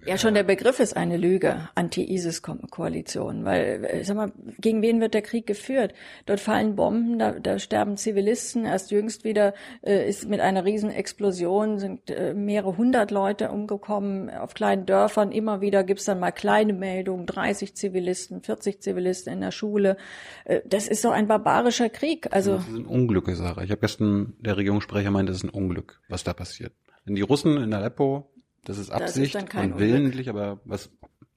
[0.06, 5.14] ja, schon der Begriff ist eine Lüge, Anti-ISIS-Koalition, weil, äh, sag mal, gegen wen wird
[5.14, 5.94] der Krieg geführt?
[6.26, 8.66] Dort fallen Bomben, da, da sterben Zivilisten.
[8.66, 14.54] Erst jüngst wieder äh, ist mit einer Riesenexplosion sind äh, mehrere hundert Leute umgekommen auf
[14.54, 15.32] kleinen Dörfern.
[15.32, 19.98] Immer wieder gibt's dann mal kleine Meldungen, 30 Zivilisten, 40 Zivilisten in der Schule.
[20.46, 22.28] Äh, das ist so ein barbarischer Krieg.
[22.32, 23.64] Also das ist ein Unglück, Sarah.
[23.64, 26.74] Ich habe gestern der Regierungssprecher meint, das ist ein Unglück, was da passiert.
[27.06, 28.30] Wenn die Russen in Aleppo
[28.66, 30.92] das ist Absicht das ist und willentlich, aber was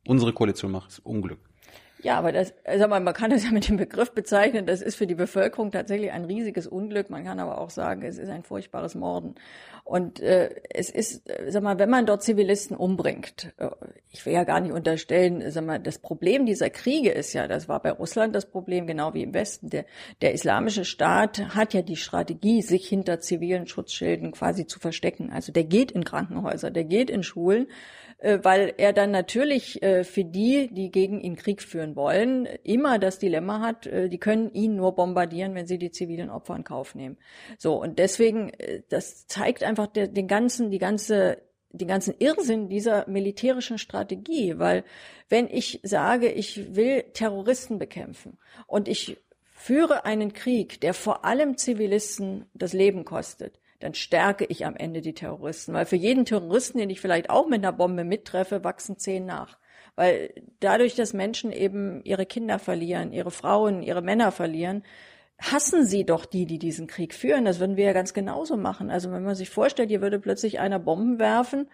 [0.07, 1.41] unsere Koalition macht, ist Unglück.
[2.03, 4.67] Ja, aber das, sag mal, man kann das ja mit dem Begriff bezeichnen.
[4.67, 7.11] Das ist für die Bevölkerung tatsächlich ein riesiges Unglück.
[7.11, 9.37] Man kann aber auch sagen, es ist ein furchtbares Morden.
[9.85, 13.69] Und äh, es ist, sag mal, wenn man dort Zivilisten umbringt, äh,
[14.11, 17.69] ich will ja gar nicht unterstellen, sag mal, das Problem dieser Kriege ist ja, das
[17.69, 19.71] war bei Russland das Problem, genau wie im Westen.
[19.71, 19.85] Der,
[20.23, 25.31] der islamische Staat hat ja die Strategie, sich hinter zivilen Schutzschilden quasi zu verstecken.
[25.33, 27.69] Also der geht in Krankenhäuser, der geht in Schulen
[28.43, 33.19] weil er dann natürlich äh, für die, die gegen ihn Krieg führen wollen, immer das
[33.19, 36.95] Dilemma hat, äh, die können ihn nur bombardieren, wenn sie die zivilen Opfer in Kauf
[36.95, 37.19] nehmen.
[37.59, 38.53] So, und deswegen,
[38.89, 41.39] das zeigt einfach den ganzen, die ganze
[41.73, 44.85] den ganzen Irrsinn dieser militärischen Strategie, weil
[45.29, 49.17] wenn ich sage, ich will Terroristen bekämpfen und ich
[49.55, 55.01] führe einen Krieg, der vor allem Zivilisten das Leben kostet, dann stärke ich am Ende
[55.01, 55.73] die Terroristen.
[55.75, 59.59] Weil für jeden Terroristen, den ich vielleicht auch mit einer Bombe mittreffe, wachsen zehn nach.
[59.97, 64.85] Weil dadurch, dass Menschen eben ihre Kinder verlieren, ihre Frauen, ihre Männer verlieren,
[65.39, 67.45] hassen sie doch die, die diesen Krieg führen.
[67.45, 68.91] Das würden wir ja ganz genauso machen.
[68.91, 71.69] Also wenn man sich vorstellt, hier würde plötzlich einer Bomben werfen,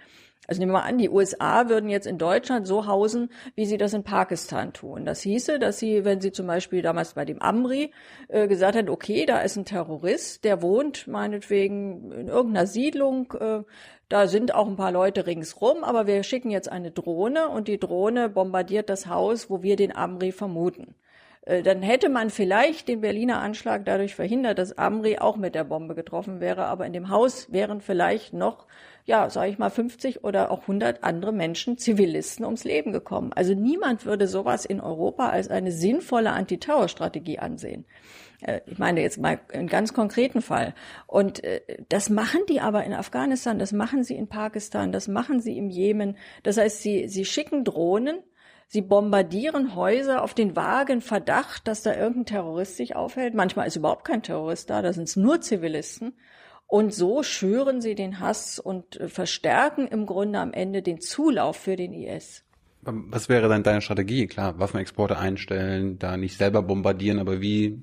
[0.46, 3.76] also nehmen wir mal an, die USA würden jetzt in Deutschland so hausen, wie sie
[3.76, 5.04] das in Pakistan tun.
[5.04, 7.92] Das hieße, dass sie, wenn sie zum Beispiel damals bei dem Amri
[8.28, 13.62] äh, gesagt hätten, okay, da ist ein Terrorist, der wohnt meinetwegen in irgendeiner Siedlung, äh,
[14.08, 17.78] da sind auch ein paar Leute ringsrum, aber wir schicken jetzt eine Drohne und die
[17.78, 20.94] Drohne bombardiert das Haus, wo wir den Amri vermuten.
[21.42, 25.64] Äh, dann hätte man vielleicht den Berliner Anschlag dadurch verhindert, dass Amri auch mit der
[25.64, 28.66] Bombe getroffen wäre, aber in dem Haus wären vielleicht noch,
[29.08, 33.32] ja, sage ich mal, 50 oder auch 100 andere Menschen, Zivilisten, ums Leben gekommen.
[33.32, 37.86] Also niemand würde sowas in Europa als eine sinnvolle Antiterrorstrategie ansehen.
[38.42, 40.74] Äh, ich meine jetzt mal einen ganz konkreten Fall.
[41.06, 45.40] Und äh, das machen die aber in Afghanistan, das machen sie in Pakistan, das machen
[45.40, 46.18] sie im Jemen.
[46.42, 48.18] Das heißt, sie, sie schicken Drohnen,
[48.70, 53.32] Sie bombardieren Häuser auf den vagen Verdacht, dass da irgendein Terrorist sich aufhält.
[53.32, 56.12] Manchmal ist überhaupt kein Terrorist da, da sind es nur Zivilisten.
[56.68, 61.56] Und so schüren sie den Hass und äh, verstärken im Grunde am Ende den Zulauf
[61.56, 62.44] für den IS.
[62.82, 64.26] Was wäre dann deine Strategie?
[64.26, 67.82] Klar, Waffenexporte einstellen, da nicht selber bombardieren, aber wie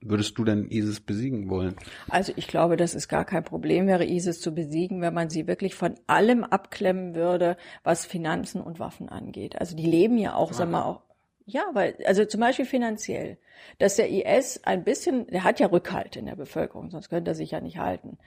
[0.00, 1.74] würdest du denn ISIS besiegen wollen?
[2.08, 5.46] Also ich glaube, dass es gar kein Problem wäre, ISIS zu besiegen, wenn man sie
[5.46, 9.60] wirklich von allem abklemmen würde, was Finanzen und Waffen angeht.
[9.60, 11.02] Also die leben ja auch, sagen wir auch,
[11.48, 13.38] ja, weil, also zum Beispiel finanziell,
[13.78, 17.34] dass der IS ein bisschen, der hat ja Rückhalt in der Bevölkerung, sonst könnte er
[17.36, 18.18] sich ja nicht halten.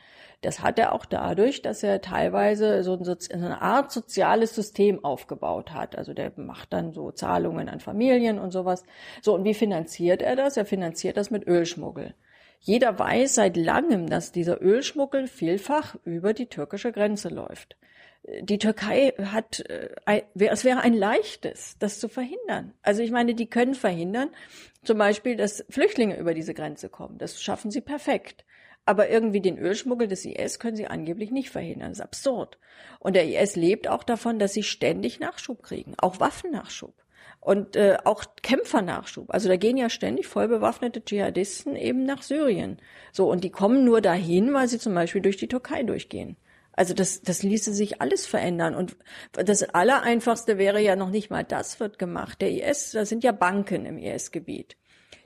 [0.41, 2.97] Das hat er auch dadurch, dass er teilweise so,
[3.33, 5.97] eine Art soziales System aufgebaut hat.
[5.97, 8.85] Also der macht dann so Zahlungen an Familien und sowas.
[9.21, 10.55] So, und wie finanziert er das?
[10.55, 12.13] Er finanziert das mit Ölschmuggel.
[12.61, 17.75] Jeder weiß seit langem, dass dieser Ölschmuggel vielfach über die türkische Grenze läuft
[18.23, 22.73] die Türkei hat, äh, es wäre ein leichtes, das zu verhindern.
[22.81, 24.29] Also ich meine, die können verhindern,
[24.83, 27.17] zum Beispiel, dass Flüchtlinge über diese Grenze kommen.
[27.17, 28.45] Das schaffen sie perfekt.
[28.85, 31.89] Aber irgendwie den Ölschmuggel des IS können sie angeblich nicht verhindern.
[31.89, 32.57] Das ist absurd.
[32.99, 36.93] Und der IS lebt auch davon, dass sie ständig Nachschub kriegen, auch Waffennachschub
[37.41, 39.31] und äh, auch Kämpfernachschub.
[39.31, 42.77] Also da gehen ja ständig voll bewaffnete Dschihadisten eben nach Syrien.
[43.11, 46.35] So und die kommen nur dahin, weil sie zum Beispiel durch die Türkei durchgehen.
[46.79, 48.73] Also das, das ließe sich alles verändern.
[48.73, 48.95] Und
[49.33, 52.39] das Allereinfachste wäre ja noch nicht mal das wird gemacht.
[52.39, 54.77] Der IS, da sind ja Banken im IS-Gebiet.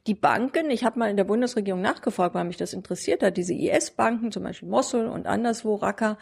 [0.08, 3.54] Die Banken, ich habe mal in der Bundesregierung nachgefragt, weil mich das interessiert hat, diese
[3.54, 6.18] IS-Banken, zum Beispiel Mosul und anderswo Raqqa,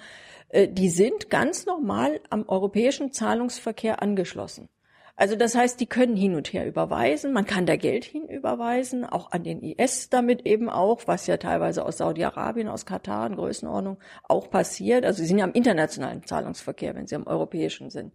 [0.49, 4.67] äh, die sind ganz normal am europäischen Zahlungsverkehr angeschlossen.
[5.15, 7.33] Also das heißt, die können hin und her überweisen.
[7.33, 11.85] Man kann da Geld hinüberweisen, auch an den IS damit eben auch, was ja teilweise
[11.85, 13.97] aus Saudi-Arabien, aus Katar in Größenordnung
[14.27, 15.05] auch passiert.
[15.05, 18.13] Also sie sind ja am internationalen Zahlungsverkehr, wenn sie am europäischen sind.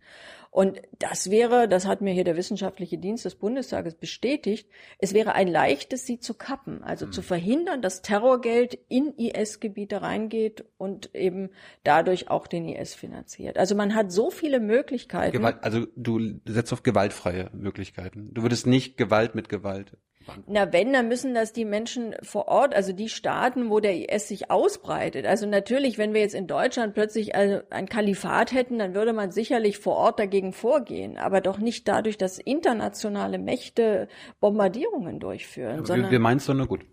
[0.57, 4.67] Und das wäre, das hat mir hier der wissenschaftliche Dienst des Bundestages bestätigt,
[4.99, 7.13] es wäre ein leichtes, sie zu kappen, also mhm.
[7.13, 11.51] zu verhindern, dass Terrorgeld in IS-Gebiete reingeht und eben
[11.85, 13.59] dadurch auch den IS finanziert.
[13.59, 15.37] Also man hat so viele Möglichkeiten.
[15.37, 18.33] Gewalt, also du setzt auf gewaltfreie Möglichkeiten.
[18.33, 19.99] Du würdest nicht Gewalt mit Gewalt
[20.47, 24.29] na, wenn, dann müssen das die Menschen vor Ort, also die Staaten, wo der IS
[24.29, 25.27] sich ausbreitet.
[25.27, 29.79] Also natürlich, wenn wir jetzt in Deutschland plötzlich ein Kalifat hätten, dann würde man sicherlich
[29.79, 34.09] vor Ort dagegen vorgehen, aber doch nicht dadurch, dass internationale Mächte
[34.41, 35.79] Bombardierungen durchführen.
[35.79, 36.85] Aber sondern, wir meinen es doch nur gut.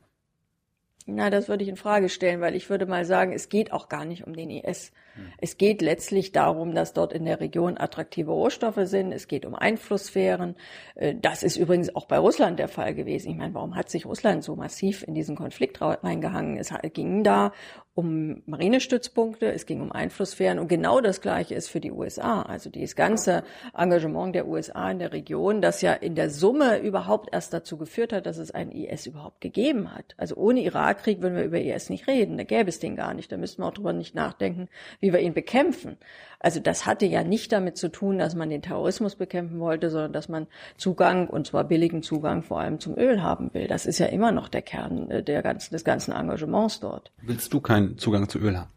[1.05, 3.89] Na, das würde ich in Frage stellen, weil ich würde mal sagen, es geht auch
[3.89, 4.91] gar nicht um den IS.
[5.37, 9.11] Es geht letztlich darum, dass dort in der Region attraktive Rohstoffe sind.
[9.11, 10.55] Es geht um Einflusssphären.
[10.95, 13.31] Äh, das ist übrigens auch bei Russland der Fall gewesen.
[13.31, 16.57] Ich meine, warum hat sich Russland so massiv in diesen Konflikt reingehangen?
[16.57, 17.51] Es ging da
[17.95, 22.41] um Marinestützpunkte, es ging um Einflusssphären und genau das Gleiche ist für die USA.
[22.41, 23.43] Also dieses ganze
[23.77, 28.11] Engagement der USA in der Region, das ja in der Summe überhaupt erst dazu geführt
[28.11, 30.15] hat, dass es einen IS überhaupt gegeben hat.
[30.17, 33.31] Also ohne Irakkrieg würden wir über IS nicht reden, da gäbe es den gar nicht,
[33.31, 34.69] da müssten wir auch drüber nicht nachdenken,
[35.03, 35.97] wie wir ihn bekämpfen.
[36.39, 40.13] Also das hatte ja nicht damit zu tun, dass man den Terrorismus bekämpfen wollte, sondern
[40.13, 40.47] dass man
[40.77, 43.67] Zugang, und zwar billigen Zugang vor allem zum Öl haben will.
[43.67, 47.11] Das ist ja immer noch der Kern äh, der ganzen, des ganzen Engagements dort.
[47.21, 48.71] Willst du keinen Zugang zu Öl haben?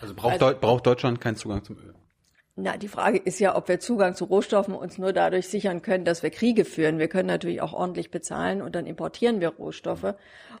[0.00, 1.94] Also braucht, also, braucht Deutschland keinen Zugang zum Öl?
[2.54, 6.04] Na, die Frage ist ja, ob wir Zugang zu Rohstoffen uns nur dadurch sichern können,
[6.04, 6.98] dass wir Kriege führen.
[6.98, 10.14] Wir können natürlich auch ordentlich bezahlen und dann importieren wir Rohstoffe.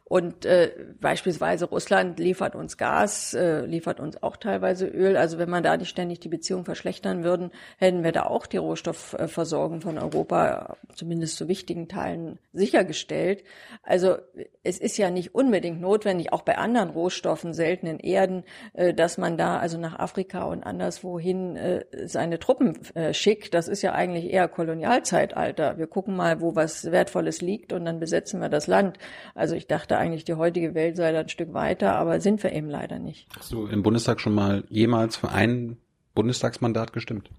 [0.04, 5.18] Und äh, beispielsweise Russland liefert uns Gas, äh, liefert uns auch teilweise Öl.
[5.18, 8.56] Also wenn man da nicht ständig die Beziehung verschlechtern würden, hätten wir da auch die
[8.56, 13.44] Rohstoffversorgung von Europa zumindest zu wichtigen Teilen sichergestellt.
[13.82, 14.16] Also
[14.62, 19.36] es ist ja nicht unbedingt notwendig, auch bei anderen Rohstoffen, seltenen Erden, äh, dass man
[19.36, 24.32] da also nach Afrika und anderswohin äh, seine Truppen äh, schickt, das ist ja eigentlich
[24.32, 25.78] eher Kolonialzeitalter.
[25.78, 28.98] Wir gucken mal, wo was Wertvolles liegt und dann besetzen wir das Land.
[29.34, 32.52] Also ich dachte eigentlich, die heutige Welt sei da ein Stück weiter, aber sind wir
[32.52, 33.28] eben leider nicht.
[33.36, 35.76] Hast du im Bundestag schon mal jemals für ein
[36.14, 37.30] Bundestagsmandat gestimmt?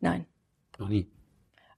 [0.00, 0.26] Nein.
[0.78, 1.06] Noch nie.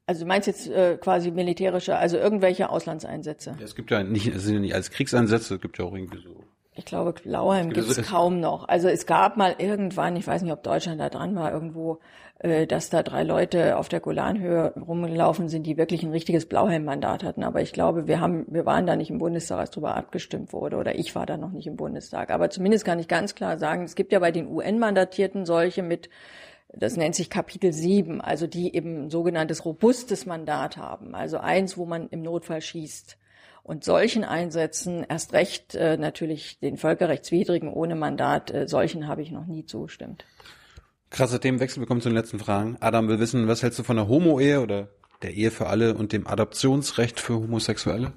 [0.06, 3.56] Also du meinst jetzt äh, quasi militärische, also irgendwelche Auslandseinsätze?
[3.58, 5.92] Ja, es gibt ja nicht, es sind ja nicht als Kriegseinsätze, es gibt ja auch
[5.92, 6.44] irgendwie so
[6.78, 8.68] ich glaube, Blauheim gibt es kaum noch.
[8.68, 11.98] Also es gab mal irgendwann, ich weiß nicht, ob Deutschland da dran war, irgendwo,
[12.38, 17.24] äh, dass da drei Leute auf der Golanhöhe rumgelaufen sind, die wirklich ein richtiges Blauheim-Mandat
[17.24, 17.42] hatten.
[17.42, 20.76] Aber ich glaube, wir haben, wir waren da nicht im Bundestag, als darüber abgestimmt wurde,
[20.76, 22.30] oder ich war da noch nicht im Bundestag.
[22.30, 26.08] Aber zumindest kann ich ganz klar sagen, es gibt ja bei den UN-Mandatierten solche mit
[26.70, 31.78] das nennt sich Kapitel 7, also die eben ein sogenanntes robustes Mandat haben, also eins,
[31.78, 33.16] wo man im Notfall schießt.
[33.68, 39.30] Und solchen Einsätzen, erst recht äh, natürlich den völkerrechtswidrigen ohne Mandat, äh, solchen habe ich
[39.30, 40.24] noch nie zugestimmt.
[41.10, 42.78] Krasser Themenwechsel, wir kommen zu den letzten Fragen.
[42.80, 44.88] Adam will wissen, was hältst du von der Homo-Ehe oder
[45.20, 48.14] der Ehe für alle und dem Adoptionsrecht für Homosexuelle?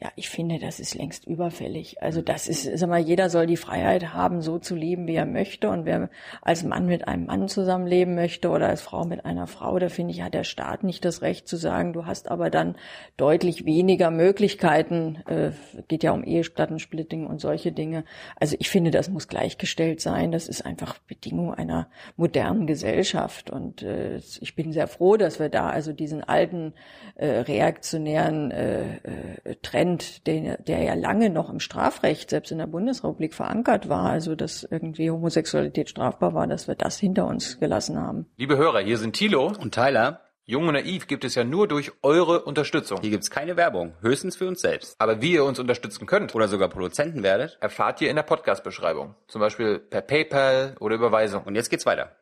[0.00, 2.00] Ja, ich finde, das ist längst überfällig.
[2.00, 5.26] Also das ist, sag mal, jeder soll die Freiheit haben, so zu leben, wie er
[5.26, 5.70] möchte.
[5.70, 6.08] Und wer
[6.40, 10.14] als Mann mit einem Mann zusammenleben möchte oder als Frau mit einer Frau, da finde
[10.14, 12.76] ich, hat der Staat nicht das Recht zu sagen, du hast aber dann
[13.16, 15.16] deutlich weniger Möglichkeiten.
[15.26, 15.50] Äh,
[15.88, 18.04] geht ja um Eheplattensplitting und solche Dinge.
[18.36, 20.30] Also ich finde, das muss gleichgestellt sein.
[20.30, 23.50] Das ist einfach Bedingung einer modernen Gesellschaft.
[23.50, 26.72] Und äh, ich bin sehr froh, dass wir da also diesen alten
[27.16, 32.58] äh, reaktionären äh, äh, Trend Trend, der, der ja lange noch im Strafrecht, selbst in
[32.58, 37.58] der Bundesrepublik verankert war, also dass irgendwie Homosexualität strafbar war, dass wir das hinter uns
[37.58, 38.26] gelassen haben.
[38.36, 40.20] Liebe Hörer, hier sind Thilo und Tyler.
[40.44, 43.00] Jung und naiv gibt es ja nur durch eure Unterstützung.
[43.02, 44.94] Hier gibt's keine Werbung, höchstens für uns selbst.
[44.98, 49.14] Aber wie ihr uns unterstützen könnt oder sogar Produzenten werdet, erfahrt ihr in der Podcast-Beschreibung.
[49.26, 51.42] Zum Beispiel per PayPal oder Überweisung.
[51.44, 52.16] Und jetzt geht's weiter.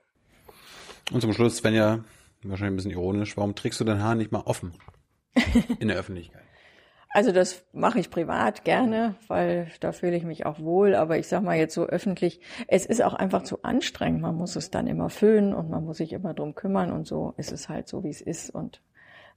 [1.13, 2.01] Und zum Schluss, Svenja,
[2.43, 4.73] wahrscheinlich ein bisschen ironisch, warum trägst du dein Haar nicht mal offen
[5.79, 6.46] in der Öffentlichkeit?
[7.17, 10.95] Also das mache ich privat gerne, weil da fühle ich mich auch wohl.
[10.95, 14.21] Aber ich sag mal jetzt so öffentlich, es ist auch einfach zu anstrengend.
[14.21, 17.33] Man muss es dann immer föhnen und man muss sich immer drum kümmern und so
[17.39, 18.83] ist es halt so, wie es ist und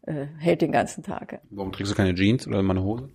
[0.02, 1.40] äh, hält den ganzen Tag.
[1.52, 3.12] Warum trägst du keine Jeans oder mal eine Hose?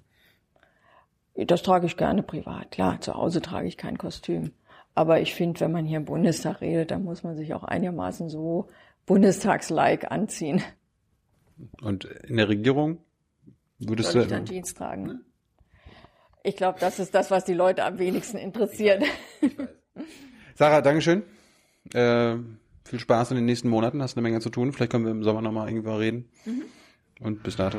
[1.34, 2.70] Das trage ich gerne privat.
[2.70, 4.52] Klar, zu Hause trage ich kein Kostüm.
[4.94, 8.30] Aber ich finde, wenn man hier im Bundestag redet, dann muss man sich auch einigermaßen
[8.30, 8.68] so
[9.04, 10.62] bundestagslike anziehen.
[11.82, 13.00] Und in der Regierung?
[13.78, 15.06] Würdest Soll ich dann Jeans tragen?
[15.06, 15.20] Ne?
[16.42, 19.02] Ich glaube, das ist das, was die Leute am wenigsten interessiert.
[20.54, 21.22] Sarah, Dankeschön.
[21.92, 22.36] Äh,
[22.84, 24.72] Viel Spaß in den nächsten Monaten, hast eine Menge zu tun.
[24.72, 26.28] Vielleicht können wir im Sommer nochmal irgendwo reden.
[27.20, 27.78] Und bis dato.